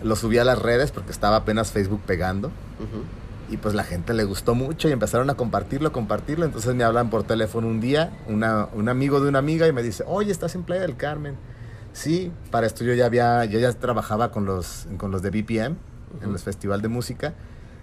[0.04, 2.50] Lo subí a las redes porque estaba apenas Facebook pegando.
[2.50, 3.04] Ujú.
[3.52, 6.46] Y pues la gente le gustó mucho y empezaron a compartirlo, compartirlo.
[6.46, 9.84] Entonces me hablan por teléfono un día, una, un amigo de una amiga y me
[9.84, 11.36] dice, oye, ¿estás en Playa del Carmen?
[11.92, 15.76] Sí, para esto yo ya había, yo ya trabajaba con los, con los de BPM,
[16.24, 17.34] en los festival de música.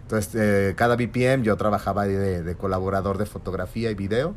[0.03, 4.35] Entonces, eh, cada BPM yo trabajaba de, de colaborador de fotografía y video.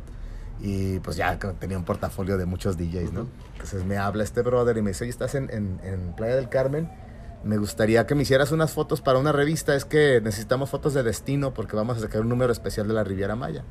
[0.60, 3.22] Y pues ya tenía un portafolio de muchos DJs, ¿no?
[3.22, 3.30] Ujú.
[3.54, 6.50] Entonces me habla este brother y me dice, oye, ¿estás en, en, en Playa del
[6.50, 6.90] Carmen?
[7.44, 9.76] Me gustaría que me hicieras unas fotos para una revista.
[9.76, 13.04] Es que necesitamos fotos de destino porque vamos a sacar un número especial de la
[13.04, 13.64] Riviera Maya.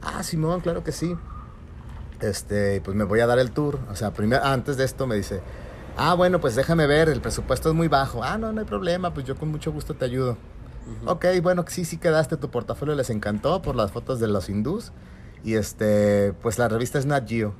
[0.00, 1.14] Ah, Simón, claro que sí.
[2.20, 3.78] Este, pues me voy a dar el tour.
[3.90, 5.42] O sea, primero, antes de esto me dice,
[5.96, 8.24] ah, bueno, pues déjame ver, el presupuesto es muy bajo.
[8.24, 10.38] Ah, no, no hay problema, pues yo con mucho gusto te ayudo.
[11.06, 14.92] Ok, bueno, sí, sí quedaste, tu portafolio les encantó por las fotos de los hindús.
[15.44, 17.54] Y este, pues la revista es Nat Geo.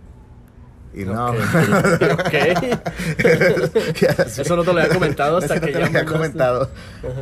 [0.95, 1.31] Y no.
[2.13, 2.35] Ok.
[4.39, 6.71] Eso no te lo había comentado hasta Eso no que te lo había comentado.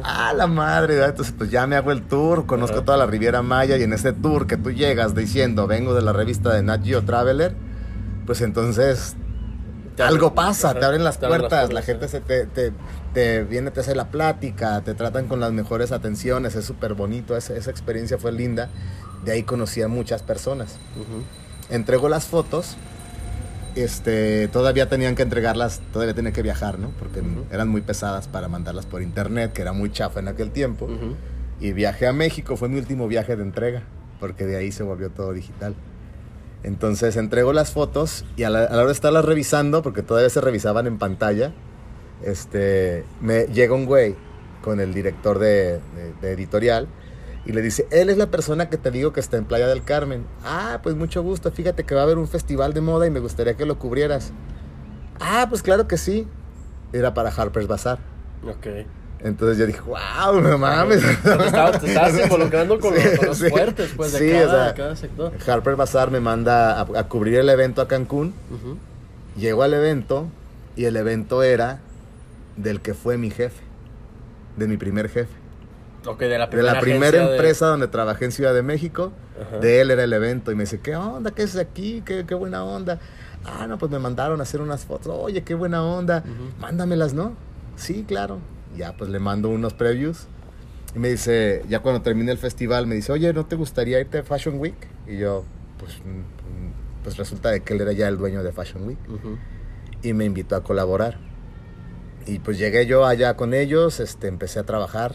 [0.02, 1.10] Ah, la madre, ¿verdad?
[1.10, 2.84] Entonces, pues ya me hago el tour, conozco Ajá.
[2.84, 6.12] toda la Riviera Maya y en ese tour que tú llegas diciendo, vengo de la
[6.12, 7.54] revista de Nat Geo Traveler,
[8.26, 9.16] pues entonces
[9.98, 12.72] algo pasa, te abren las puertas, la gente se te, te,
[13.12, 17.36] te viene, te hace la plática, te tratan con las mejores atenciones, es súper bonito,
[17.36, 18.68] esa, esa experiencia fue linda.
[19.24, 20.78] De ahí conocí a muchas personas.
[20.96, 21.22] Ujú.
[21.68, 22.76] Entregó las fotos,
[23.74, 26.90] este, todavía tenían que entregarlas, todavía tenía que viajar, ¿no?
[26.98, 30.88] Porque eran muy pesadas para mandarlas por internet, que era muy chafa en aquel tiempo.
[31.60, 33.82] Y viajé a México, fue mi último viaje de entrega,
[34.18, 35.74] porque de ahí se volvió todo digital.
[36.62, 40.28] Entonces entrego las fotos y a la, a la hora de estarlas revisando, porque todavía
[40.30, 41.52] se revisaban en pantalla,
[42.24, 44.14] este, me llega un güey
[44.62, 46.86] con el director de, de- de editorial
[47.46, 49.82] y le dice, él es la persona que te digo que está en Playa del
[49.82, 50.24] Carmen.
[50.44, 53.20] Ah, pues mucho gusto, fíjate que va a haber un festival de moda y me
[53.20, 54.32] gustaría que lo cubrieras.
[55.20, 56.26] Ah, pues claro que sí.
[56.92, 57.98] era para Harper's Bazaar.
[58.46, 58.66] Ok.
[59.22, 61.02] Entonces yo dije, wow, no mames.
[61.22, 63.50] Te estabas, te estabas involucrando con, Sí, los, con los sí.
[63.50, 65.32] fuertes, pues, de Sí, cada, o sea, de cada sector.
[65.46, 68.32] Harper's Bazaar me manda a, a cubrir el evento a Cancún.
[68.50, 68.76] Ujú.
[69.36, 70.26] Llego al evento
[70.76, 71.80] y el evento era
[72.56, 73.62] del que fue mi jefe,
[74.56, 75.32] de mi primer jefe.
[76.02, 79.12] De la De primera, la primera agencia de- empresa donde trabajé en Ciudad de México,
[79.40, 79.58] Ajá.
[79.58, 80.50] de él era el evento.
[80.50, 81.30] Y me dice, ¿qué onda?
[81.32, 82.02] ¿Qué es aquí?
[82.04, 82.98] ¿Qué, qué buena onda?
[83.44, 85.14] Ah, no, pues me mandaron a hacer unas fotos.
[85.18, 86.24] Oye, qué buena onda.
[86.24, 86.60] Ujú.
[86.60, 87.34] Mándamelas, ¿no?
[87.76, 88.38] Sí, claro.
[88.76, 90.26] Ya, pues le mando unos previews.
[90.94, 94.18] Y me dice, ya cuando termine el festival, me dice, oye, ¿no te gustaría irte
[94.18, 94.74] a Fashion Week?
[95.06, 95.44] Y yo,
[95.78, 99.38] pues, mm, pues resulta de que él era ya el dueño de Fashion Week Ujú.
[100.02, 101.18] y me invitó a colaborar.
[102.26, 105.14] Y pues llegué yo allá con ellos, este, empecé a trabajar,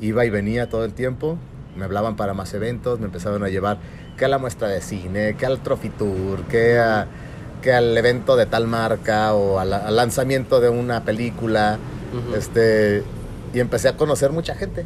[0.00, 1.38] iba y venía todo el tiempo,
[1.76, 3.78] me hablaban para más eventos, me empezaron a llevar
[4.16, 7.06] que a la muestra de cine, que al Trophy Tour, que, a-
[7.62, 11.78] que al evento de tal marca o al lanzamiento de una película,
[12.36, 13.02] este,
[13.52, 14.84] y empecé a conocer mucha gente.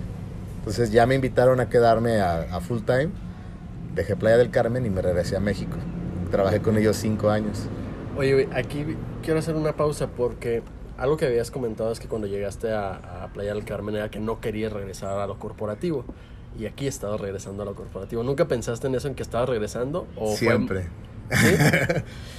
[0.60, 3.08] Entonces ya me invitaron a quedarme a, a full time,
[3.94, 5.76] dejé Playa del Carmen y me regresé a México.
[6.30, 7.62] Trabajé con ellos cinco años.
[8.16, 8.84] Oye, aquí
[9.22, 10.62] quiero hacer una pausa porque
[10.98, 14.20] algo que habías comentado es que cuando llegaste a, a Playa del Carmen era que
[14.20, 16.04] no querías regresar a lo corporativo.
[16.58, 18.22] Y aquí estabas regresando a lo corporativo.
[18.24, 20.06] ¿Nunca pensaste en eso, en que estabas regresando?
[20.16, 20.88] ¿O fue- Siempre.
[21.30, 21.46] ¿Sí?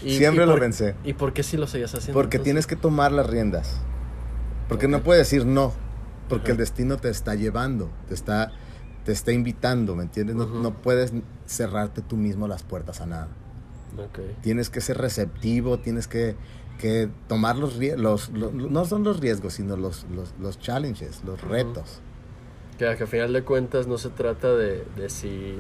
[0.08, 0.96] Y- Siempre y lo pensé.
[1.04, 2.14] ¿Y por qué sí lo seguías haciendo?
[2.20, 2.44] Porque entonces?
[2.44, 3.80] tienes que tomar las riendas.
[4.68, 5.72] Porque no puedes decir no.
[6.28, 6.52] Porque Ajá.
[6.54, 8.52] el destino te está llevando, te está,
[9.06, 10.36] te está invitando, ¿me entiendes?
[10.36, 11.12] No, no puedes
[11.48, 13.28] cerrarte tú mismo las puertas a nada.
[14.42, 16.36] Tienes que ser receptivo, tienes que,
[16.80, 18.02] que tomar los riesgos.
[18.34, 22.00] Los, los- no son los riesgos, sino los, los, los challenges, los retos.
[22.80, 25.58] Que, que a final de cuentas no se trata de, de si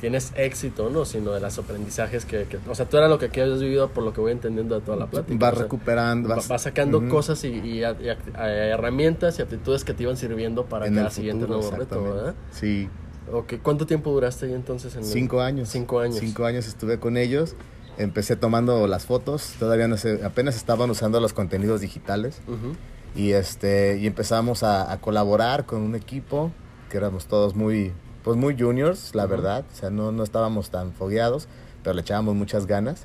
[0.00, 1.04] tienes éxito, ¿no?
[1.04, 3.88] Sino de los aprendizajes que, que- O sea, tú era lo que aquí has vivido
[3.88, 5.36] por lo que voy entendiendo de toda la plática.
[5.40, 7.08] Vas o sea, recuperando, va- vas, vas sacando Ujú.
[7.08, 10.86] cosas y, y a- y a- a- herramientas y aptitudes que te iban sirviendo para
[10.88, 12.02] en cada el siguiente futuro, nuevo reto.
[12.02, 12.34] ¿verdad?
[12.50, 12.88] Sí.
[13.32, 14.92] Ok, ¿cuánto tiempo duraste ahí entonces?
[14.94, 15.68] En el- Cinco años.
[15.70, 16.16] Cinco años.
[16.18, 17.54] Cinco años estuve con ellos.
[17.98, 19.54] Empecé tomando las fotos.
[19.58, 22.40] Todavía no apenas estaban usando los contenidos digitales.
[22.46, 22.74] Ujú.
[23.14, 26.50] Y este, y empezamos a, a colaborar con un equipo
[26.90, 27.92] que éramos todos muy,
[28.24, 29.30] pues muy juniors, la Ujú.
[29.30, 29.64] verdad.
[29.72, 31.48] O sea, no, no estábamos tan fogueados,
[31.82, 33.04] pero le echábamos muchas ganas.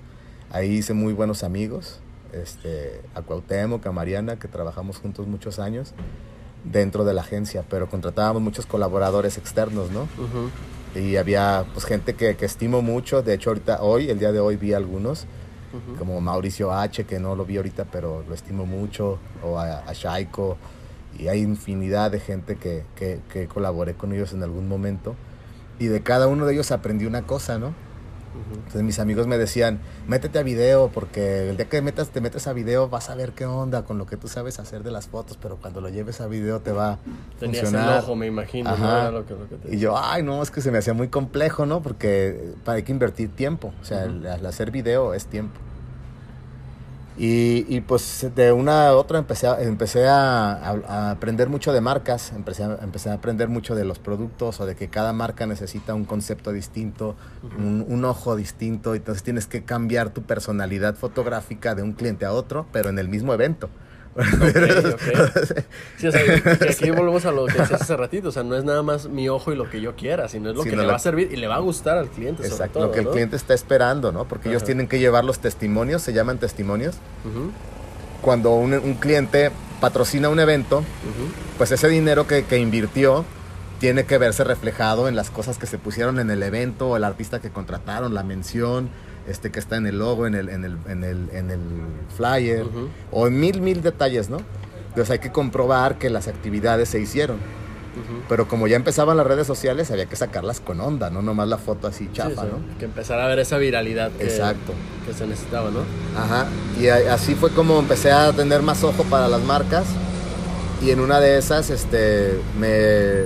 [0.49, 1.99] Ahí hice muy buenos amigos.
[2.33, 5.93] Este, a Cuauhtémoc, a Mariana, que trabajamos juntos muchos años
[6.63, 10.01] dentro de la agencia, pero contratábamos muchos colaboradores externos, ¿no?
[10.03, 10.49] Ujú.
[10.97, 14.39] Y había pues gente que, que estimo mucho, de hecho ahorita hoy, el día de
[14.39, 15.25] hoy vi algunos,
[15.99, 19.93] como Mauricio H, que no lo vi ahorita, pero lo estimo mucho, o a, a
[19.93, 20.57] Shaiko,
[21.19, 25.15] y hay infinidad de gente que, que, que colaboré con ellos en algún momento,
[25.77, 27.73] y de cada uno de ellos aprendí una cosa, ¿no?
[28.53, 32.47] Entonces mis amigos me decían, métete a video, porque el día que metas, te metes
[32.47, 35.07] a video vas a ver qué onda con lo que tú sabes hacer de las
[35.07, 36.99] fotos, pero cuando lo lleves a video te va a
[37.39, 38.03] Tenías el funcionar.
[38.03, 39.11] ojo, me imagino, ¿no?
[39.11, 41.07] Lo que, lo que te Y yo, ay, no, es que se me hacía muy
[41.07, 41.81] complejo, ¿no?
[41.81, 43.73] Porque para hay que invertir tiempo.
[43.81, 45.59] O sea, el, al hacer video es tiempo.
[47.17, 52.31] Y, y, pues de una a otra empecé, a, empecé a, aprender mucho de marcas,
[52.35, 55.95] empecé a, empecé a aprender mucho de los productos o de que cada marca necesita
[55.95, 57.15] un concepto distinto,
[57.57, 62.25] un, un ojo distinto, y entonces tienes que cambiar tu personalidad fotográfica de un cliente
[62.25, 63.69] a otro, pero en el mismo evento.
[64.17, 65.63] Ok.
[65.97, 66.21] Sí, o sea,
[66.69, 69.29] aquí volvemos a lo que decías hace ratito, o sea, no es nada más mi
[69.29, 70.99] ojo y lo que yo quiera, sino es lo Sino que le lo- va a
[70.99, 73.11] servir y le va a gustar al cliente, sobre Exacto, todo, lo que el ¿no?
[73.11, 74.25] cliente está esperando, ¿no?
[74.27, 74.67] Porque ellos Ajá.
[74.67, 76.95] tienen que llevar los testimonios, se llaman testimonios.
[77.25, 77.51] Ujú,
[78.21, 79.51] Cuando un, un cliente
[79.81, 80.85] patrocina un evento, ujú.
[81.57, 83.25] pues ese dinero que, que invirtió
[83.79, 87.39] tiene que verse reflejado en las cosas que se pusieron en el evento, el artista
[87.39, 88.89] que contrataron, la mención,
[89.27, 91.59] este que está en el logo, en el, en el, en el, en el
[92.15, 92.65] flyer,
[93.11, 94.37] o en mil, mil detalles, ¿no?
[94.89, 97.37] Entonces hay que comprobar que las actividades se hicieron.
[98.29, 101.57] Pero como ya empezaban las redes sociales, había que sacarlas con onda, no nomás la
[101.57, 102.77] foto así Sí, chafa, sí, ¿no?
[102.77, 104.73] Que empezar a ver esa viralidad que, Exacto.
[105.05, 105.79] que se necesitaba, ¿no?
[106.15, 106.45] Ajá,
[106.79, 109.85] y así fue como empecé a tener más ojo para las marcas
[110.83, 113.23] y en una de esas este, me,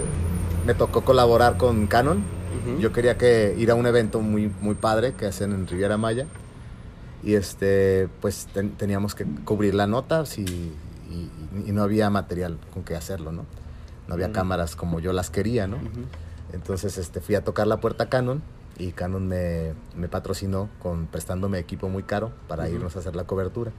[0.65, 2.23] me tocó colaborar con Canon.
[2.79, 6.25] Yo quería que ir a un evento muy, muy padre que hacen en Riviera Maya
[7.23, 11.29] y este, pues ten- teníamos que cubrir la nota si, y,
[11.67, 13.45] y no había material con que hacerlo, ¿no?
[14.07, 15.77] No había cámaras como yo las quería, ¿no?
[16.53, 18.41] Entonces este, fui a tocar la puerta a Canon
[18.77, 23.23] y Canon me, me patrocinó con prestándome equipo muy caro para irnos a hacer la
[23.25, 23.71] cobertura.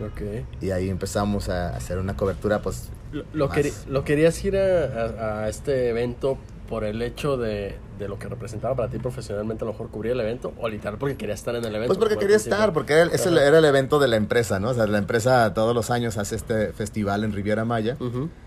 [0.00, 0.22] Ok.
[0.60, 3.56] Y ahí empezamos a hacer una cobertura, pues Lo, lo, Más.
[3.56, 6.36] queri- lo querías ir a, a- a este evento
[6.68, 10.12] por el hecho de, de lo que representaba para ti profesionalmente, a lo mejor cubrir
[10.12, 11.88] el evento, o literal porque quería estar en el evento.
[11.88, 14.70] Pues porque quería estar, porque era, el- ese era el evento de la empresa, ¿no?
[14.70, 17.96] O sea, la empresa todos los años hace este festival en Riviera Maya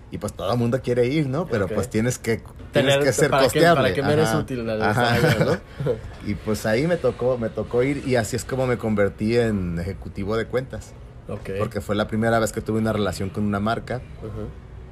[0.10, 1.46] y pues todo el mundo quiere ir, ¿no?
[1.48, 2.38] Pero pues tienes que,
[2.72, 3.82] tienes Tener- que ser para que- costeable.
[3.84, 5.16] para que me eres útil, la Ajá.
[6.26, 9.78] Y pues ahí me tocó, me tocó ir y así es como me convertí en
[9.80, 10.94] ejecutivo de cuentas.
[11.30, 11.52] Ok.
[11.60, 14.48] Porque fue la primera vez que tuve una relación con una marca Ujú.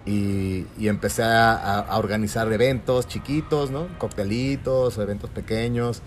[0.05, 3.87] Y, y empecé a, organizar eventos chiquitos, ¿no?
[3.97, 6.01] Coctelitos, eventos pequeños.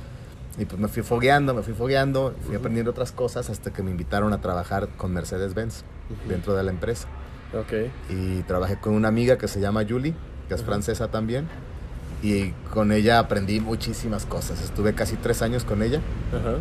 [0.57, 3.91] Y pues me fui fogueando, me fui fogueando, fui aprendiendo otras cosas hasta que me
[3.91, 5.85] invitaron a trabajar con Mercedes-Benz
[6.29, 7.07] dentro de la empresa.
[7.55, 7.91] Ok.
[8.11, 10.15] Y trabajé con una amiga que se llama Julie,
[10.49, 11.49] que es francesa también.
[12.23, 14.61] Y con ella aprendí muchísimas cosas.
[14.63, 16.01] Estuve casi tres años con ella.
[16.33, 16.57] Ajá.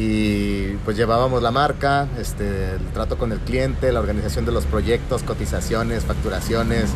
[0.00, 4.64] Y pues llevábamos la marca, este, el trato con el cliente, la organización de los
[4.64, 6.90] proyectos, cotizaciones, facturaciones,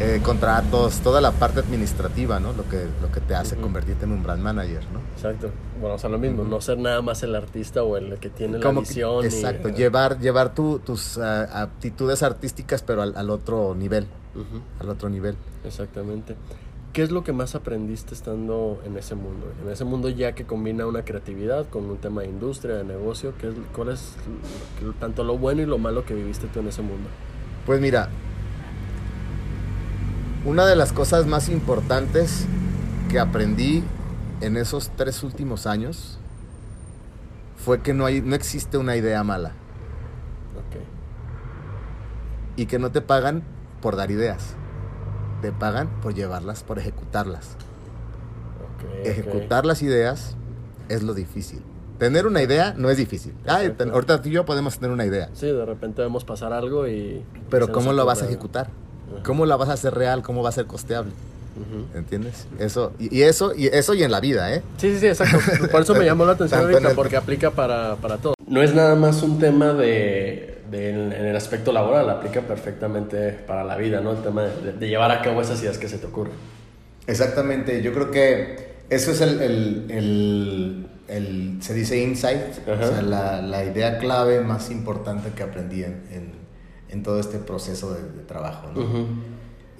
[0.00, 2.52] eh, contratos, toda la parte administrativa, ¿no?
[2.52, 4.98] Lo que, lo que te hace convertirte en un brand manager, ¿no?
[5.14, 5.50] Exacto.
[5.80, 8.58] Bueno, o sea, lo mismo, no ser nada más el artista o el que tiene
[8.58, 9.22] la Como que- visión.
[9.22, 14.60] y- exacto, llevar, llevar tu- tus ah, aptitudes artísticas, pero al, al otro nivel, Ujú.
[14.80, 15.36] al otro nivel.
[15.64, 16.34] Exactamente.
[16.92, 19.50] ¿Qué es lo que más aprendiste estando en ese mundo?
[19.62, 23.32] En ese mundo ya que combina una creatividad con un tema de industria, de negocio,
[23.38, 24.14] ¿qué es, ¿cuál es
[25.00, 27.08] tanto lo bueno y lo malo que viviste tú en ese mundo?
[27.64, 28.10] Pues mira,
[30.44, 32.46] una de las cosas más importantes
[33.10, 33.82] que aprendí
[34.42, 36.18] en esos tres últimos años
[37.56, 39.50] fue que no, hay, no existe una idea mala
[40.58, 40.82] Ok.
[42.56, 43.44] y que no te pagan
[43.80, 44.56] por dar ideas,
[45.42, 47.56] te pagan por llevarlas, por ejecutarlas.
[49.04, 50.34] Ejecutar las ideas
[50.88, 51.60] es lo difícil.
[51.98, 53.32] Tener una idea no es difícil.
[53.46, 56.52] Ay, ten- ahorita tú y yo podemos tener una idea, Sí, de repente vemos pasar
[56.52, 57.22] algo y...
[57.50, 58.68] pero ¿cómo lo vas a ejecutar?
[59.14, 59.22] Ajá.
[59.24, 60.22] ¿Cómo la vas a hacer real?
[60.22, 61.12] ¿Cómo va a ser costeable?
[61.94, 62.46] ¿Entiendes?
[62.58, 64.62] Eso, y, y eso, y eso y en la vida, ¿eh?
[64.78, 65.38] Sí, sí, sí, exacto.
[65.70, 68.34] Por eso me llamó la atención ahorita, porque aplica para, para todo.
[68.46, 73.30] No es nada más un tema de, de- en, en el aspecto laboral, aplica perfectamente
[73.46, 74.10] para la vida, ¿no?
[74.12, 76.34] El tema de, de llevar a cabo esas ideas que se te ocurren.
[77.06, 82.84] Exactamente, yo creo que eso es el, el- el- el- se dice insight, Ajá.
[82.84, 86.32] o sea, la, la idea clave más importante que aprendí en, en-
[86.88, 88.68] en todo este proceso de, de trabajo.
[88.74, 88.80] ¿no?
[88.82, 89.06] Ujú.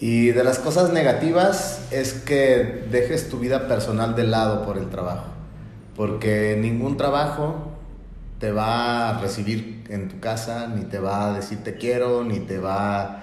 [0.01, 4.89] Y de las cosas negativas es que dejes tu vida personal de lado por el
[4.89, 5.27] trabajo,
[5.95, 7.72] porque ningún trabajo
[8.43, 12.41] te va a recibir en tu casa, ni te va a decir te quiero, ni
[12.41, 13.23] te va,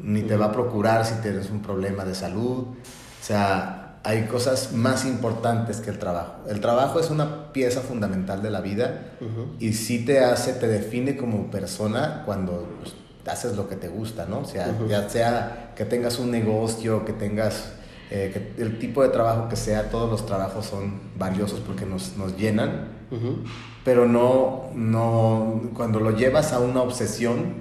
[0.00, 2.68] ni te va a procurar si tienes un problema de salud.
[2.68, 6.44] O sea, hay cosas más importantes que el trabajo.
[6.48, 9.16] El trabajo es una pieza fundamental de la vida
[9.58, 12.94] y sí te hace, te define como persona cuando pues,
[13.26, 14.38] haces lo que te gusta, ¿no?
[14.38, 17.72] O sea, ya sea que tengas un negocio, que tengas
[18.12, 22.16] eh, que el tipo de trabajo que sea, todos los trabajos son valiosos porque nos,
[22.16, 23.36] nos llenan, Ujú.
[23.84, 27.54] pero no, no, cuando lo llevas a una obsesión,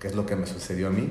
[0.00, 1.08] que es lo que me sucedió a mí,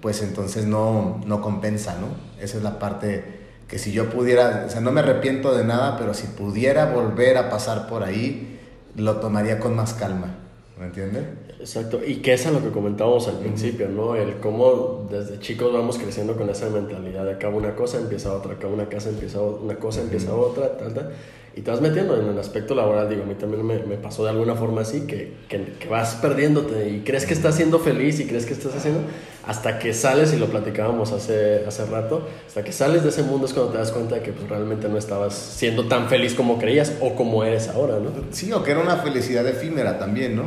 [0.00, 2.08] pues entonces no, no compensa, ¿no?
[2.42, 5.98] Esa es la parte que si yo pudiera, o sea, no me arrepiento de nada,
[5.98, 8.58] pero si pudiera volver a pasar por ahí,
[8.96, 10.36] lo tomaría con más calma,
[10.78, 11.24] ¿me entiendes?
[11.60, 14.14] Exacto, y que es a lo que comentábamos al principio, ¿no?
[14.14, 18.52] El cómo desde chicos vamos creciendo con esa mentalidad de acaba una cosa, empieza otra,
[18.54, 21.12] acaba una casa, empieza una cosa, empieza otra, tal, tal.
[21.58, 24.22] Y te vas metiendo en el aspecto laboral, digo, a mí también me, me pasó
[24.22, 28.20] de alguna forma así, que, que, que vas perdiéndote y crees que estás siendo feliz
[28.20, 29.00] y crees que estás haciendo,
[29.44, 33.46] hasta que sales, y lo platicábamos hace, hace rato, hasta que sales de ese mundo
[33.46, 36.60] es cuando te das cuenta de que pues, realmente no estabas siendo tan feliz como
[36.60, 38.12] creías o como eres ahora, ¿no?
[38.30, 40.44] Sí, o que era una felicidad efímera también, ¿no?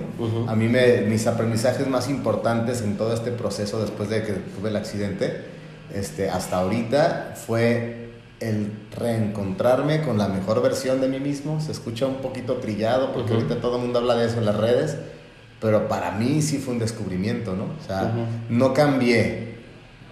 [0.47, 4.69] A mí me, mis aprendizajes más importantes en todo este proceso después de que tuve
[4.69, 5.41] el accidente,
[5.93, 8.00] este, hasta ahorita, fue
[8.41, 11.61] el reencontrarme con la mejor versión de mí mismo.
[11.61, 14.57] Se escucha un poquito trillado porque ahorita todo el mundo habla de eso en las
[14.57, 14.97] redes,
[15.59, 17.65] pero para mí sí fue un descubrimiento, ¿no?
[17.65, 18.25] O sea, Ujú.
[18.49, 19.55] no cambié,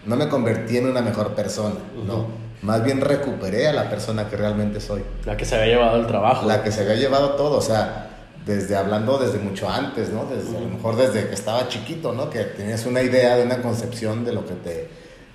[0.05, 1.75] no me convertí en una mejor persona,
[2.05, 2.27] ¿no?
[2.61, 6.07] Más bien recuperé a la persona que realmente soy La que se había llevado el
[6.07, 6.45] trabajo.
[6.47, 8.05] la que se había llevado todo, o sea,
[8.45, 10.25] desde hablando desde mucho antes, ¿no?
[10.25, 12.29] Desde, A lo mejor desde que estaba chiquito, ¿no?
[12.29, 14.89] Que tenías una idea de una concepción de lo que te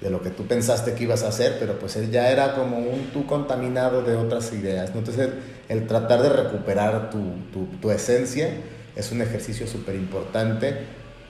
[0.05, 2.79] de lo que tú pensaste que ibas a hacer, pero pues él ya era como
[2.79, 4.99] un tú contaminado de otras ideas, ¿no?
[4.99, 5.31] Entonces
[5.69, 7.19] el, el tratar de recuperar tu,
[7.53, 8.51] tu, tu esencia
[8.95, 10.77] es un ejercicio súper importante,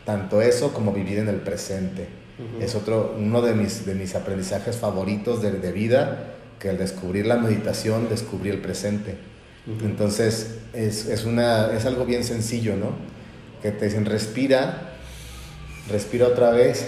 [0.05, 2.09] tanto eso como vivir en el presente.
[2.61, 7.27] Es otro, uno de mis, de mis aprendizajes favoritos de, de vida, que el descubrir
[7.27, 9.15] la meditación, descubrir el presente.
[9.85, 12.89] Entonces, es, es, una, es algo bien sencillo, ¿no?
[13.63, 14.97] Que te dicen, respira,
[15.89, 16.85] respira otra vez,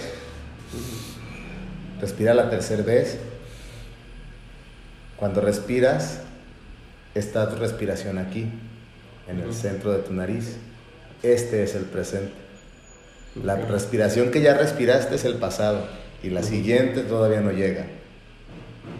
[1.99, 3.17] respira la tercera vez
[5.17, 6.19] Cuando respiras,
[7.15, 8.47] está tu respiración aquí,
[9.27, 10.57] en el centro de tu nariz.
[11.23, 12.33] Este es el presente.
[13.43, 15.87] La respiración que ya respiraste es el pasado
[16.23, 17.85] y la siguiente todavía no llega.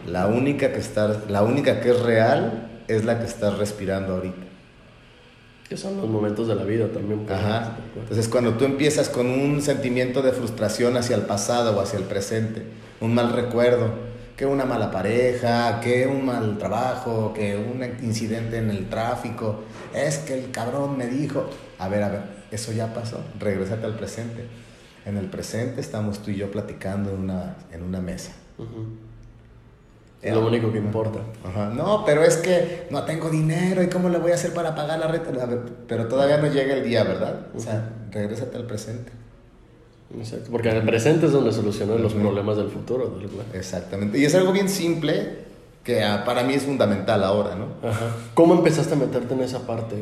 [0.07, 4.47] La única que está, la única que es real es la que estás respirando ahorita.
[5.67, 7.25] Que son los momentos de la vida también.
[7.25, 7.77] pues, Ajá.
[7.99, 12.05] Entonces cuando tú empiezas con un sentimiento de frustración hacia el pasado o hacia el
[12.05, 12.63] presente,
[13.01, 18.69] un mal recuerdo, que una mala pareja, que un mal trabajo, que un incidente en
[18.69, 22.21] el tráfico, es que el cabrón me dijo, a ver, a ver,
[22.51, 24.45] eso ya pasó, regrésate al presente.
[25.05, 28.33] En el presente estamos tú y yo platicando en una, en una mesa.
[30.21, 31.19] Es lo único que importa.
[31.43, 31.69] Ajá.
[31.69, 34.99] No, pero es que no tengo dinero y cómo le voy a hacer para pagar
[34.99, 35.31] la renta.
[35.87, 37.47] Pero todavía no llega el día, ¿verdad?
[37.55, 39.11] O sea, regrésate al presente.
[40.15, 40.49] Exacto.
[40.51, 43.07] Porque en el presente es donde solucionan los problemas del futuro.
[43.19, 43.29] del.
[43.53, 44.17] Exactamente.
[44.17, 45.47] Y es algo bien simple
[45.83, 47.87] que ah, para mí es fundamental ahora, ¿no?
[47.87, 48.15] Ajá.
[48.33, 49.95] ¿Cómo empezaste a meterte en esa parte?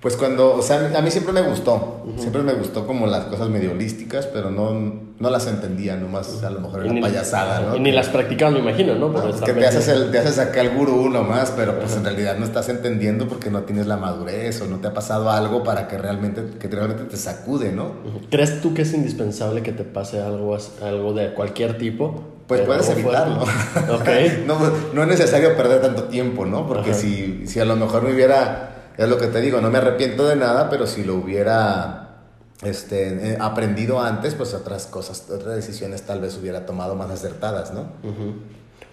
[0.00, 3.50] Pues cuando, o sea, a mí siempre me gustó, siempre me gustó como las cosas
[3.50, 4.72] medio holísticas, pero no,
[5.18, 7.76] no las entendía, nomás a lo mejor era ni- payasada, ¿no?
[7.76, 9.08] Y ni las practicabas, me imagino, ¿no?
[9.12, 11.78] Por No, pues estar que te haces, el, te haces acá el gurú nomás, pero
[11.78, 14.94] pues en realidad no estás entendiendo porque no tienes la madurez o no te ha
[14.94, 17.92] pasado algo para que realmente, que realmente te sacude, ¿no?
[18.30, 22.22] ¿Crees tú que es indispensable que te pase algo, algo de cualquier tipo?
[22.46, 23.42] Pues Pero puedes evitarlo.
[23.94, 24.08] Ok.
[24.46, 24.56] no,
[24.94, 26.66] no es necesario perder tanto tiempo, ¿no?
[26.66, 26.98] Porque Ajá.
[26.98, 28.69] si, si a lo mejor me hubiera,
[29.04, 32.18] es lo que te digo, no me arrepiento de nada, pero si lo hubiera
[32.62, 37.72] este, eh, aprendido antes, pues otras cosas, otras decisiones tal vez hubiera tomado más acertadas,
[37.72, 37.92] ¿no?
[38.02, 38.34] Ujú.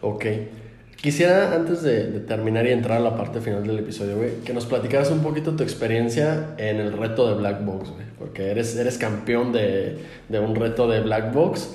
[0.01, 0.25] Ok.
[0.95, 4.53] Quisiera, antes de, de terminar y entrar a la parte final del episodio, güey, que
[4.53, 8.05] nos platicaras un poquito tu experiencia en el reto de Black Box, güey.
[8.17, 9.99] Porque eres, eres campeón de,
[10.29, 11.69] de un reto de Black Box.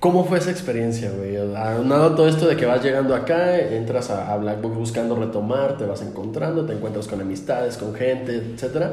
[0.00, 1.36] ¿Cómo fue esa experiencia, güey?
[1.56, 5.78] Aunado todo esto de que vas llegando acá, entras a, a Black Box buscando retomar,
[5.78, 8.92] te vas encontrando, te encuentras con amistades, con gente, etcétera.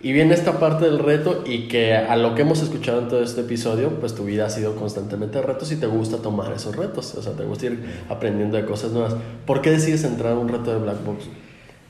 [0.00, 3.22] Y viene esta parte del reto y que a lo que hemos escuchado en todo
[3.22, 7.14] este episodio, pues tu vida ha sido constantemente retos y te gusta tomar esos retos,
[7.14, 9.14] o sea, te gusta ir aprendiendo de cosas nuevas.
[9.46, 11.24] ¿Por qué decides entrar a un reto de Black Box?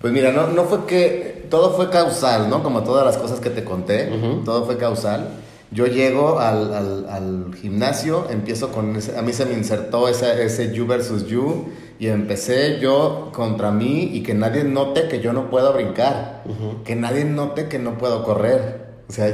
[0.00, 2.62] Pues mira, no, no fue que, todo fue causal, ¿no?
[2.62, 4.44] Como todas las cosas que te conté, Ujú.
[4.44, 5.28] todo fue causal.
[5.77, 10.43] Yo llego al, al- al gimnasio, empiezo con ese, a mí se me insertó ese,
[10.43, 11.66] ese you versus you
[11.99, 16.45] y empecé yo contra mí y que nadie note que yo no puedo brincar,
[16.85, 18.87] que nadie note que no puedo correr.
[19.09, 19.27] O sea,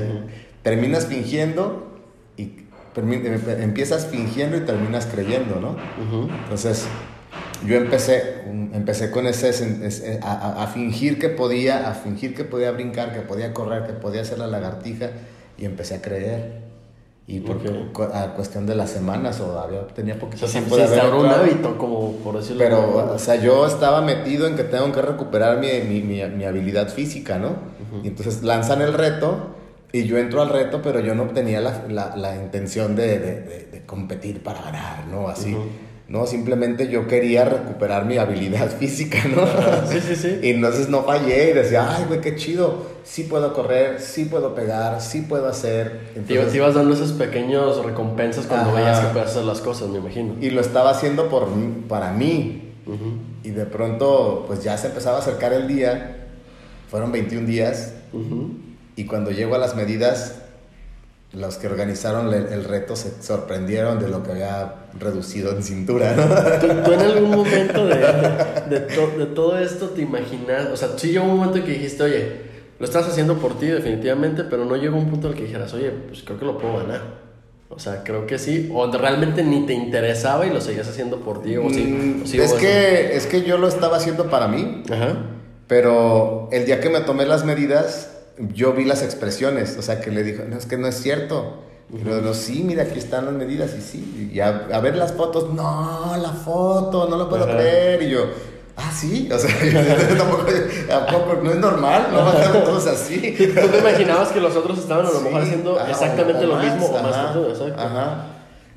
[0.65, 1.93] terminas fingiendo
[2.37, 2.43] y
[2.97, 5.71] em- empiezas fingiendo y terminas creyendo, ¿no?
[6.05, 6.29] Ujú.
[6.43, 6.87] Entonces,
[7.67, 12.43] yo empecé, um, empecé con ese, ese- a- a fingir que podía, a fingir que
[12.45, 15.11] podía brincar, que podía correr, que podía hacer la lagartija
[15.63, 16.61] y empecé a creer.
[17.29, 17.93] Y por Ok.
[17.93, 20.89] cu- a cuestión de las semanas o había, tenía O poquito sea, se, tiempo se
[20.89, 24.65] de haber un hábito, como por decirlo Pero, o sea, yo estaba metido en que
[24.65, 27.51] tengo que recuperar mi, mi, mi- mi habilidad física, ¿no?
[28.03, 29.55] Y entonces lanzan el reto
[29.93, 33.41] y yo entro al reto, pero yo no tenía la, la, la intención de, de,
[33.43, 35.29] de- de competir para ganar, ¿no?
[35.29, 35.57] Así.
[36.13, 39.47] No, simplemente yo quería recuperar mi habilidad física, ¿no?
[39.91, 40.41] Sí, sí, sí.
[40.43, 42.83] Y entonces no fallé y decía, ay, güey, qué chido.
[43.03, 46.01] Sí puedo correr, sí puedo pegar, sí puedo hacer.
[46.13, 48.79] Te, Entonces- te ibas dando esas pequeñas recompensas cuando Ajá.
[48.79, 50.35] veías que puedes hacer las cosas, me imagino.
[50.39, 51.49] y lo estaba haciendo por,
[51.89, 52.59] para mí.
[53.43, 56.27] Y de pronto, pues ya se empezaba a acercar el día.
[56.91, 57.95] Fueron 21 días.
[58.97, 60.42] Y cuando llego a las medidas,
[61.35, 66.15] los que organizaron le- el reto se sorprendieron de lo que había reducido en cintura.
[66.15, 66.25] ¿no?
[66.61, 67.97] ¿Tú, tú en algún momento de,
[68.69, 71.73] de, to- de todo esto te imaginas, o sea, sí llegó un momento en que
[71.73, 75.39] dijiste, oye, lo estás haciendo por ti definitivamente, pero no llegó un punto en el
[75.39, 77.23] que dijeras, oye, pues creo que lo puedo ganar.
[77.71, 81.43] O sea, creo que sí, o realmente ni te interesaba y lo seguías haciendo por
[81.43, 81.85] ti, o sí.
[81.85, 82.57] Mm, o sí es, eso.
[82.59, 84.83] que, es que yo lo estaba haciendo para mí.
[84.93, 85.17] Ajá.
[85.69, 89.77] Pero el día que me tomé las medidas, yo vi las expresiones.
[89.79, 91.63] O sea, que le dijo, no, es que no es cierto.
[92.05, 93.73] Luego, no, sí, mira, aquí están las medidas.
[93.79, 95.53] Y sí, y a, a ver las fotos.
[95.53, 97.57] No, la foto, no lo puedo Ajá.
[97.57, 98.03] creer.
[98.03, 98.25] Y yo,
[98.77, 99.29] ah, sí.
[99.31, 99.51] O sea,
[100.19, 100.47] tampoco,
[100.91, 102.07] ¿a poco no es normal?
[102.11, 103.35] No van a estar todos así.
[103.61, 106.53] ¿Tú te imaginabas que los otros estaban a lo mejor Sí, haciendo ah, exactamente o-
[106.53, 107.45] o lo mismo o más ajá, tú?
[107.49, 107.81] Exacto.
[107.81, 108.27] Ajá.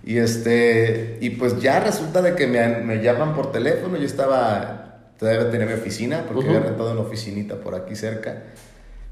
[0.03, 3.97] Y este, y pues ya resulta de que me, me llaman por teléfono.
[3.97, 6.49] Yo estaba, todavía tenía mi oficina, porque Ujú.
[6.49, 8.43] había rentado una oficinita por aquí cerca.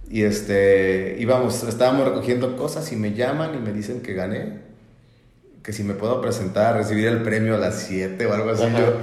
[0.10, 4.62] Y este, íbamos, estábamos recogiendo cosas y me llaman y me dicen que gané.
[5.64, 8.64] Que si me puedo presentar, recibir el premio a las 7 o algo así.
[8.64, 8.80] Ajá.
[8.80, 8.94] Yo,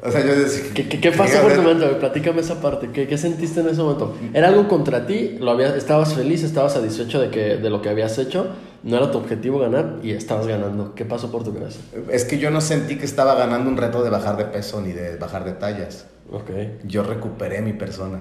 [0.00, 1.86] o sea, yo decía, ¿Qué, qué, qué pasó por tu mente?
[1.86, 1.98] güey?
[1.98, 2.90] Platícame esa parte.
[2.92, 4.16] ¿Qué, qué sentiste en ese momento?
[4.34, 5.36] ¿Era algo contra ti?
[5.40, 6.42] ¿Lo había, ¿Estabas feliz?
[6.42, 8.48] ¿Estabas satisfecho de, que, de lo que habías hecho?
[8.82, 10.94] no era tu objetivo ganar y estabas ganando.
[10.94, 11.80] ¿Qué pasó por tu cabeza?
[12.10, 14.92] Es que yo no sentí que estaba ganando un reto de bajar de peso ni
[14.92, 16.06] de bajar de tallas.
[16.30, 16.50] Ok.
[16.84, 18.20] Yo recuperé mi persona,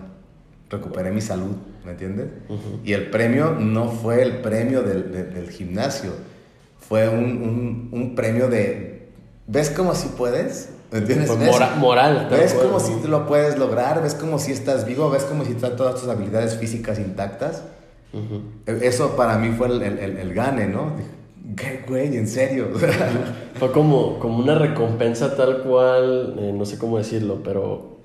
[0.70, 1.56] recuperé mi salud,
[1.86, 2.28] ¿me entiendes?
[2.84, 6.12] Y el premio no fue el premio del, de- del gimnasio,
[6.80, 9.10] fue un, un- un premio de,
[9.48, 10.70] ¿ves como si puedes?
[10.92, 11.28] ¿Me entiendes?
[11.28, 11.50] Fue ¿Ves?
[11.52, 14.02] mora- moral, ¿Ves como si tú lo puedes lograr?
[14.02, 15.10] ¿Ves como si estás vivo?
[15.10, 17.64] ¿Ves como si están todas tus habilidades físicas intactas?
[18.14, 18.42] Ujú.
[18.82, 20.94] Eso para mí fue el, el, el- el gane, ¿no?
[21.58, 22.16] ¿Qué, güey?
[22.18, 22.68] ¿En serio?
[23.56, 27.98] Fue como, como una recompensa tal cual, eh, no sé cómo decirlo, pero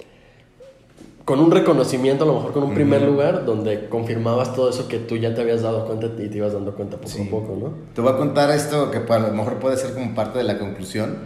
[1.25, 4.99] con un reconocimiento, a lo mejor con un primer lugar, donde confirmabas todo eso que
[4.99, 7.23] tú ya te habías dado cuenta y te ibas dando cuenta poco Sí.
[7.27, 7.73] a poco, ¿no?
[7.95, 10.45] Te voy a contar esto que pues, a lo mejor puede ser como parte de
[10.45, 11.17] la conclusión.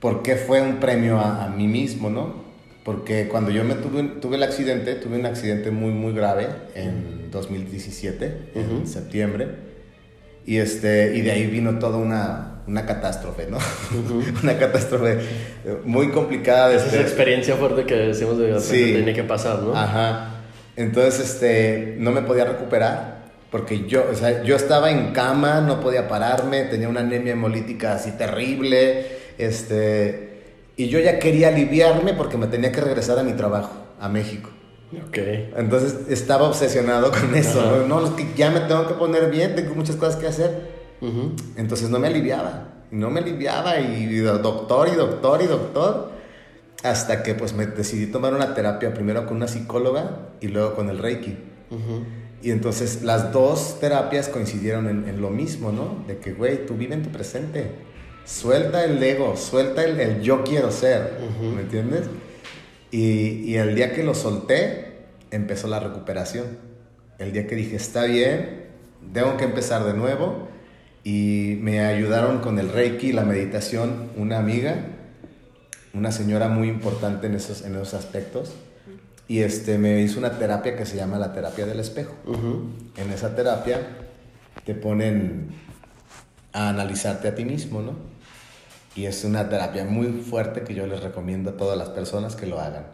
[0.00, 2.42] ¿Por qué fue un premio a, a mí mismo, no?
[2.84, 7.30] Porque cuando yo me tuve, tuve el accidente, tuve un accidente muy, muy grave en
[7.30, 8.86] 2017, en Ujú.
[8.86, 9.71] septiembre.
[10.44, 13.58] Y, este, y de ahí vino toda una, una catástrofe, ¿no?
[14.42, 15.18] una catástrofe
[15.84, 16.68] muy complicada.
[16.68, 18.86] de Esa es experiencia fuerte que decimos de Sí.
[18.86, 19.74] que tiene que pasar, ¿no?
[19.76, 20.30] Ajá.
[20.76, 23.22] Entonces, este, no me podía recuperar
[23.52, 27.92] porque yo, o sea, yo estaba en cama, no podía pararme, tenía una anemia hemolítica
[27.92, 30.40] así terrible, este,
[30.78, 33.70] y yo ya quería aliviarme porque me tenía que regresar a mi trabajo,
[34.00, 34.48] a México.
[35.08, 35.18] Ok.
[35.56, 37.84] Entonces estaba obsesionado con eso, Ajá.
[37.86, 38.04] ¿no?
[38.04, 40.82] Es que ya me tengo que poner bien, tengo muchas cosas que hacer.
[41.56, 46.12] Entonces no me aliviaba, no me aliviaba y doctor y doctor y doctor,
[46.84, 50.90] hasta que pues me decidí tomar una terapia primero con una psicóloga y luego con
[50.90, 51.36] el Reiki.
[52.40, 56.04] Y entonces las dos terapias coincidieron en, en lo mismo, ¿no?
[56.06, 57.70] De que, güey, tú vive en tu presente,
[58.24, 61.18] suelta el ego, suelta el, el yo quiero ser.
[61.40, 62.02] ¿me entiendes?
[62.92, 64.92] Y, y el día que lo solté,
[65.32, 66.46] empezó la recuperación.
[67.18, 68.66] El día que dije, está bien,
[69.12, 70.48] tengo que empezar de nuevo.
[71.04, 74.76] Y me ayudaron con el Reiki y la meditación una amiga,
[75.94, 78.54] una señora muy importante en esos, en esos aspectos.
[79.26, 82.14] Y este, me hizo una terapia que se llama la terapia del espejo.
[82.96, 83.80] En esa terapia
[84.64, 85.48] te ponen
[86.52, 88.11] a analizarte a ti mismo, ¿no?
[88.94, 92.46] Y es una terapia muy fuerte que yo les recomiendo a todas las personas que
[92.46, 92.86] lo hagan.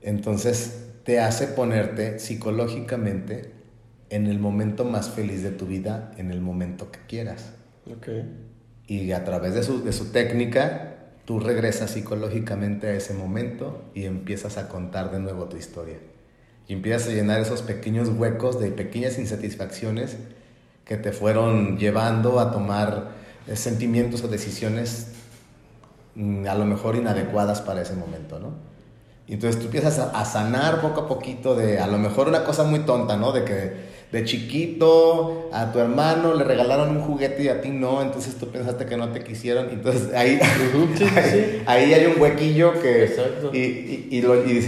[0.00, 3.52] Entonces te hace ponerte psicológicamente
[4.10, 7.52] en el momento más feliz de tu vida, en el momento que quieras.
[7.90, 8.08] Ok.
[8.86, 14.04] Y a través de su, de su técnica, tú regresas psicológicamente a ese momento y
[14.04, 15.96] empiezas a contar de nuevo tu historia.
[16.68, 20.16] Y empiezas a llenar esos pequeños huecos de pequeñas insatisfacciones
[20.84, 23.21] que te fueron llevando a tomar
[23.54, 25.08] sentimientos o decisiones
[26.14, 28.50] mm, a lo mejor inadecuadas para ese momento, ¿no?
[29.26, 32.64] Y entonces tú empiezas a, sanar poco a poquito de a lo mejor una cosa
[32.64, 33.32] muy tonta, ¿no?
[33.32, 38.02] De que de chiquito a tu hermano le regalaron un juguete y a ti no,
[38.02, 40.38] entonces tú pensaste que no te quisieron, entonces ahí,
[40.96, 41.04] sí,
[41.66, 43.04] ahí hay un huequillo que...
[43.04, 43.50] Exacto.
[43.54, 44.60] Y, y, y lo- y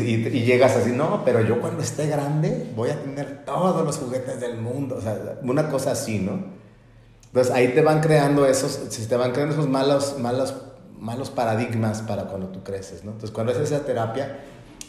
[0.44, 4.56] llegas así, no, pero yo cuando esté grande voy a tener todos los juguetes del
[4.56, 6.63] mundo, o sea, una cosa así, ¿no?
[7.34, 10.54] Entonces ahí te van creando esos, se te van creando esos malos, malos,
[11.00, 13.10] malos paradigmas para cuando tú creces, ¿no?
[13.10, 14.38] Entonces cuando haces esa terapia,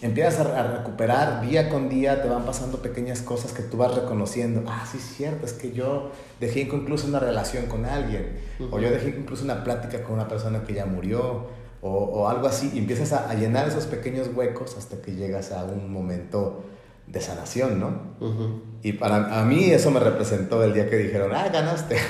[0.03, 4.63] empiezas a, recuperar día con día, te van pasando pequeñas cosas que tú vas reconociendo.
[4.67, 8.37] Ah, sí, es cierto, es que yo dejé incluso una relación con alguien,
[8.69, 11.47] o yo dejé incluso una plática con una persona que ya murió,
[11.81, 15.51] o, o algo así, y empiezas a, a llenar esos pequeños huecos hasta que llegas
[15.51, 16.63] a un momento
[17.07, 18.15] de sanación, ¿no?
[18.83, 21.97] Y para a mí eso me representó el día que dijeron, ah, ganaste.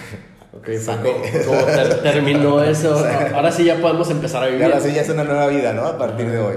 [0.57, 0.67] Ok,
[1.65, 2.95] ter- terminó eso.
[3.35, 4.63] Ahora sí ya podemos empezar a Y vivir.
[4.65, 5.85] ahora sí ya es una nueva vida, ¿no?
[5.85, 6.55] A partir de hoy.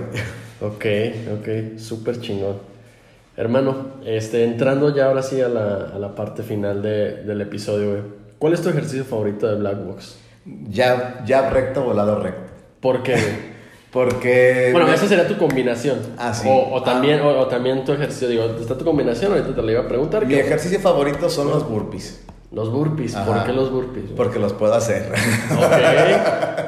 [0.60, 0.84] Ok,
[1.40, 2.58] ok, súper chingón.
[3.36, 7.90] Hermano, este, entrando ya ahora sí a la, a la parte final de- del episodio,
[7.90, 8.02] güey.
[8.38, 10.16] ¿Cuál es tu ejercicio favorito de Black Box?
[10.68, 12.52] Ya, ya recto, volado recto.
[12.80, 13.16] ¿Por qué?
[14.04, 14.68] Porque...
[14.72, 15.98] Bueno, esa sería tu combinación.
[16.16, 16.46] Ah, sí.
[16.48, 17.26] O, o también, Ah.
[17.28, 18.28] o, o también tu ejercicio.
[18.28, 20.24] Digo, está tu combinación, ahorita te lo iba a preguntar.
[20.26, 22.24] Mi ¿qué- ejercicio favorito son los burpees.
[22.52, 23.14] Los burpees.
[23.14, 24.06] ¿Por qué los burpees?
[24.16, 25.10] Porque los puedo hacer.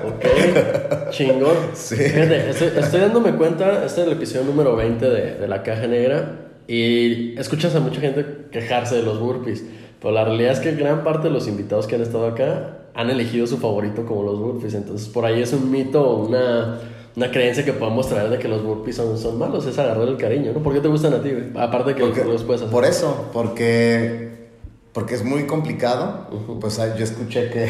[0.04, 1.56] Ok, ok, chingón.
[1.74, 1.96] Sí.
[1.96, 5.86] Fíjate, estoy, estoy dándome cuenta, este es el episodio número 20 de, de La Caja
[5.86, 9.64] Negra y escuchas a mucha gente quejarse de los burpees,
[10.00, 13.08] pero la realidad es que gran parte de los invitados que han estado acá han
[13.10, 16.78] elegido su favorito como los burpees, entonces por ahí es un mito o una,
[17.16, 20.16] una creencia que podemos traer de que los burpees son, son malos, es agarrar el
[20.16, 20.62] cariño, ¿no?
[20.62, 21.30] ¿Por qué te gustan a ti?
[21.56, 22.72] Aparte de que Porque- los puedes hacer.
[22.72, 24.48] Por eso, porque,
[24.92, 26.28] porque es muy complicado.
[26.60, 27.68] Pues ah, yo escuché que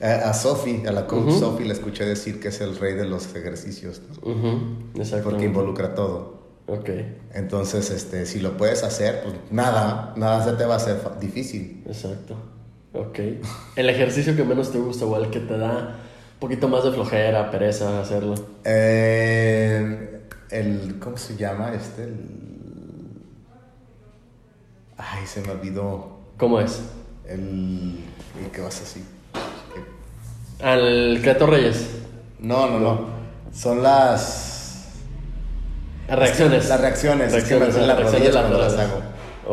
[0.00, 1.38] a, a Sophie, a la coach Ujú.
[1.38, 5.22] Sophie, le escuché decir que es el rey de los ejercicios, ¿no?
[5.24, 6.38] Porque involucra todo.
[6.70, 6.90] Ok,
[7.34, 11.82] Entonces, este, si lo puedes hacer, pues nada, nada se te va a hacer difícil.
[11.86, 12.34] exacto.
[12.92, 13.18] Ok.
[13.76, 15.96] ¿El ejercicio que menos te gusta o el que te da
[16.38, 18.34] poquito más de flojera, pereza hacerlo?
[18.64, 20.20] Eh,
[20.50, 22.04] el, ¿Cómo se llama este?
[22.04, 22.20] El...
[24.96, 26.18] Ay, se me olvidó.
[26.36, 26.80] ¿Cómo es?
[27.26, 27.98] El,
[28.42, 29.04] el que vas así.
[30.60, 31.88] Al Creator Reyes.
[32.40, 33.06] No, no, no.
[33.52, 34.86] Son las...
[36.08, 36.68] Las reacciones.
[36.68, 37.34] Las reacciones.
[37.34, 38.78] es que me Reacciones, las cuando las laterales.
[38.78, 39.02] hago.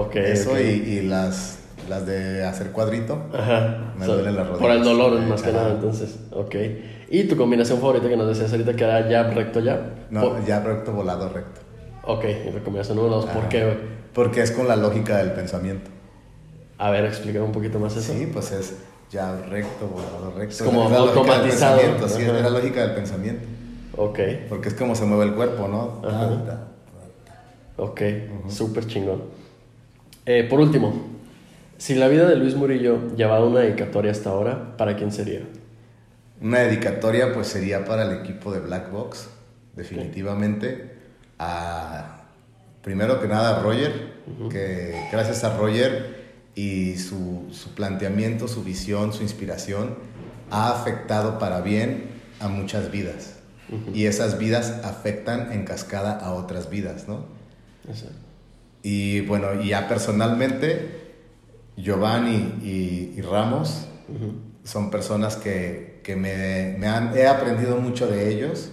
[0.06, 0.16] Ok.
[0.16, 0.60] Eso ok.
[0.60, 1.60] Y, y las,
[1.90, 3.28] las de hacer cuadrito.
[3.34, 3.94] Ajá.
[3.98, 4.62] Me O sea, duelen las rodillas.
[4.62, 6.20] Por el dolor, más que nada, entonces.
[6.32, 6.56] Ok.
[7.10, 9.80] ¿Y tu combinación favorita que nos decías ahorita que era jab, recto, jab?
[10.10, 11.62] No, Por- ya recto, volado, recto.
[12.04, 13.78] Ok, y la combinación número dos, ¿por qué, güey?
[14.14, 15.90] Porque es con la lógica del pensamiento.
[16.78, 18.14] A ver, explícame un poquito más eso.
[18.14, 18.76] Sí, pues es
[19.12, 20.54] ya recto, volado, recto.
[20.56, 21.78] Es como la lógica del automatizado.
[21.78, 23.48] pensamiento, Sí, es la lógica del pensamiento.
[23.98, 24.20] Ok,
[24.50, 26.02] Porque es como se mueve el cuerpo, ¿no?
[26.08, 26.68] Ajá.
[27.78, 28.02] ok,
[28.50, 29.22] súper chingón.
[30.26, 30.94] Eh, por último,
[31.78, 35.42] si la vida de Luis Murillo llevaba una dedicatoria hasta ahora, ¿para quién sería?
[36.42, 39.30] Una dedicatoria pues sería para el equipo de Black Box,
[39.76, 40.96] definitivamente.
[41.40, 42.24] A,
[42.82, 44.16] primero que nada a Roger,
[44.50, 46.24] que gracias a Roger
[46.56, 49.96] y su, su planteamiento, su visión, su inspiración,
[50.52, 52.06] ha afectado para bien
[52.40, 53.34] a muchas vidas.
[53.94, 57.26] Y esas vidas afectan en cascada a otras vidas, ¿no?
[57.92, 58.10] Ese.
[58.84, 61.05] Y bueno, y ya personalmente,
[61.78, 63.88] Giovanni y, y Ramos
[64.64, 68.72] son personas que, que me, me han, he aprendido mucho de ellos,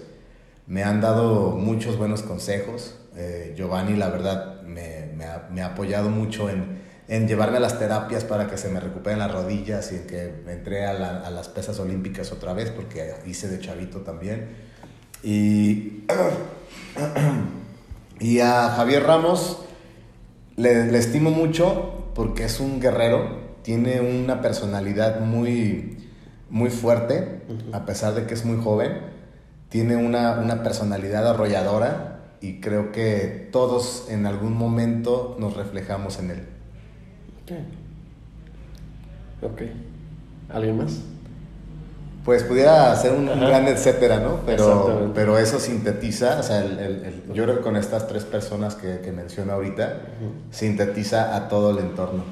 [0.66, 2.96] me han dado muchos buenos consejos.
[3.16, 7.61] Eh, Giovanni, la verdad, me, me ha, me ha apoyado mucho en, en llevarme a
[7.61, 10.94] las terapias para que se me recuperen las rodillas y en que me entré a,
[10.94, 14.48] la- a las pesas olímpicas otra vez, porque hice de chavito también.
[15.22, 16.05] Y,
[18.20, 19.59] y a Javier Ramos,
[20.57, 25.98] le, le estimo mucho porque es un guerrero, tiene una personalidad muy,
[26.50, 27.42] muy fuerte,
[27.72, 28.92] a pesar de que es muy joven,
[29.68, 36.30] tiene una, una personalidad arrolladora y creo que todos en algún momento nos reflejamos en
[36.30, 36.46] él.
[37.42, 37.52] Ok.
[39.52, 39.62] Ok.
[40.50, 41.00] ¿Alguien más?
[42.24, 44.40] Pues pudiera ser un, un gran etcétera, ¿no?
[44.46, 48.24] Pero, pero eso sintetiza, o sea, el- el- el- yo creo que con estas tres
[48.24, 50.00] personas que, que menciono ahorita,
[50.50, 52.22] sintetiza a todo el entorno.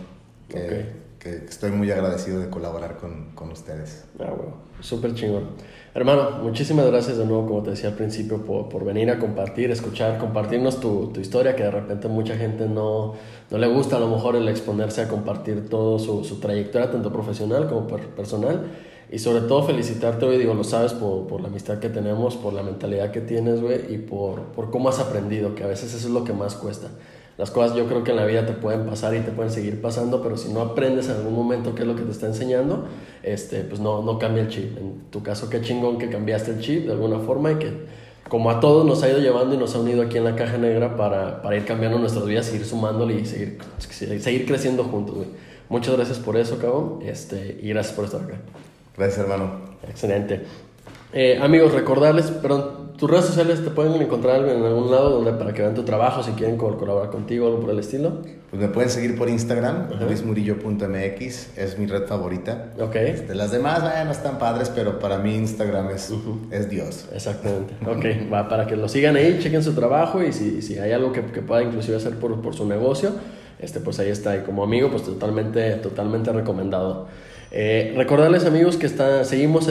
[0.48, 1.18] Que, Ok.
[1.20, 4.04] que estoy muy agradecido de colaborar con, con ustedes.
[4.20, 5.48] Ah, bueno, súper chingón.
[5.92, 9.70] Hermano, muchísimas gracias de nuevo, como te decía al principio, por, por venir a compartir,
[9.72, 13.14] escuchar, compartirnos tu, tu historia, que de repente mucha gente no,
[13.50, 17.12] no le gusta a lo mejor el exponerse a compartir todo su, su trayectoria, tanto
[17.12, 18.66] profesional como per- personal.
[19.12, 22.52] Y sobre todo felicitarte, hoy digo, lo sabes, por, por la amistad que tenemos, por
[22.52, 26.06] la mentalidad que tienes, güey, y por, por cómo has aprendido, que a veces eso
[26.06, 26.88] es lo que más cuesta.
[27.36, 29.80] Las cosas yo creo que en la vida te pueden pasar y te pueden seguir
[29.80, 32.84] pasando, pero si no aprendes en algún momento qué es lo que te está enseñando,
[33.22, 34.76] este, pues no, no cambia el chip.
[34.76, 37.72] En tu caso, qué chingón que cambiaste el chip de alguna forma y que
[38.28, 40.56] como a todos nos ha ido llevando y nos ha unido aquí en la caja
[40.56, 43.58] negra para, para ir cambiando nuestras vidas, seguir sumándole y seguir,
[43.88, 45.28] seguir creciendo juntos, güey.
[45.68, 48.36] Muchas gracias por eso, cabrón, este, y gracias por estar acá.
[49.00, 49.50] Gracias, hermano.
[49.88, 50.42] Excelente.
[51.12, 55.52] Eh, amigos, recordarles, perdón, tus redes sociales te pueden encontrar en algún lado donde para
[55.54, 58.18] que vean tu trabajo, si quieren col- colaborar contigo, algo por el estilo.
[58.50, 62.66] Pues me pueden seguir por Instagram, luismurillo.mx, es mi red favorita.
[62.80, 62.92] Ok.
[62.94, 66.12] De las demás, bueno, no están padres, pero para mí Instagram es,
[66.50, 67.06] es Dios.
[67.14, 67.74] Exactamente.
[67.86, 71.12] Ok, va para que lo sigan ahí, chequen su trabajo y si, si hay algo
[71.12, 73.12] que, que pueda inclusive hacer por, por su negocio,
[73.58, 74.36] este, pues ahí está.
[74.36, 77.08] Y como amigo, pues totalmente, totalmente recomendado.
[77.52, 79.68] Eh, recordarles amigos que está, seguimos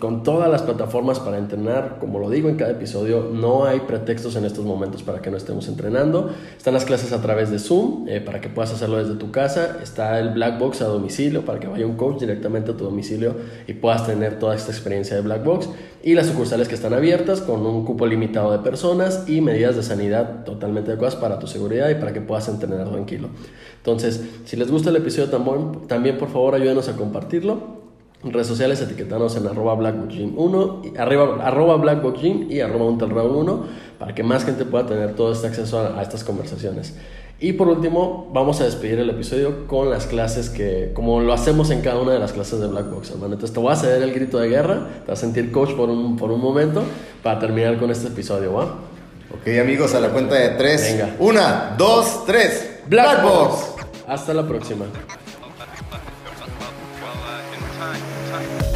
[0.00, 1.98] con todas las plataformas para entrenar.
[2.00, 5.36] Como lo digo en cada episodio, no hay pretextos en estos momentos para que no
[5.36, 6.30] estemos entrenando.
[6.56, 9.78] Están las clases a través de Zoom eh, para que puedas hacerlo desde tu casa.
[9.80, 13.36] Está el Black Box a domicilio para que vaya un coach directamente a tu domicilio
[13.68, 15.68] y puedas tener toda esta experiencia de Black Box.
[16.04, 19.84] Y las sucursales que están abiertas con un cupo limitado de personas y medidas de
[19.84, 23.28] sanidad totalmente adecuadas para tu seguridad y para que puedas entrenar tranquilo.
[23.76, 27.82] Entonces, si les gusta el episodio también, también por favor ayúdenos a compartirlo.
[28.24, 33.60] En redes sociales etiquetanos en arroba blackboxgym1, y arriba, arroba blackboxgym y arroba untelraun1
[33.98, 36.94] para que más gente pueda tener todo este acceso a estas conversaciones.
[37.42, 41.70] Y por último, vamos a despedir el episodio con las clases que, como lo hacemos
[41.70, 43.34] en cada una de las clases de Black Box, hermano.
[43.34, 45.90] Entonces te voy a ceder el grito de guerra, te vas a sentir coach por
[45.90, 46.84] un, por un momento
[47.20, 48.62] para terminar con este episodio, ¿va?
[48.62, 50.82] Ok, amigos, a la cuenta de tres.
[50.82, 51.16] Venga.
[51.18, 52.78] Una, dos, tres.
[52.86, 53.74] Black Box.
[54.06, 54.84] Hasta la próxima.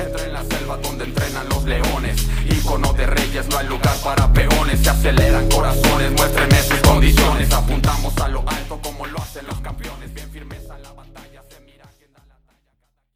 [0.04, 4.32] Entra en la selva donde entrenan los leones Ícono de reyes, no hay lugar para
[4.32, 4.55] peones
[4.86, 8.95] se aceleran corazones, muéstreme sus condiciones, apuntamos a lo alto como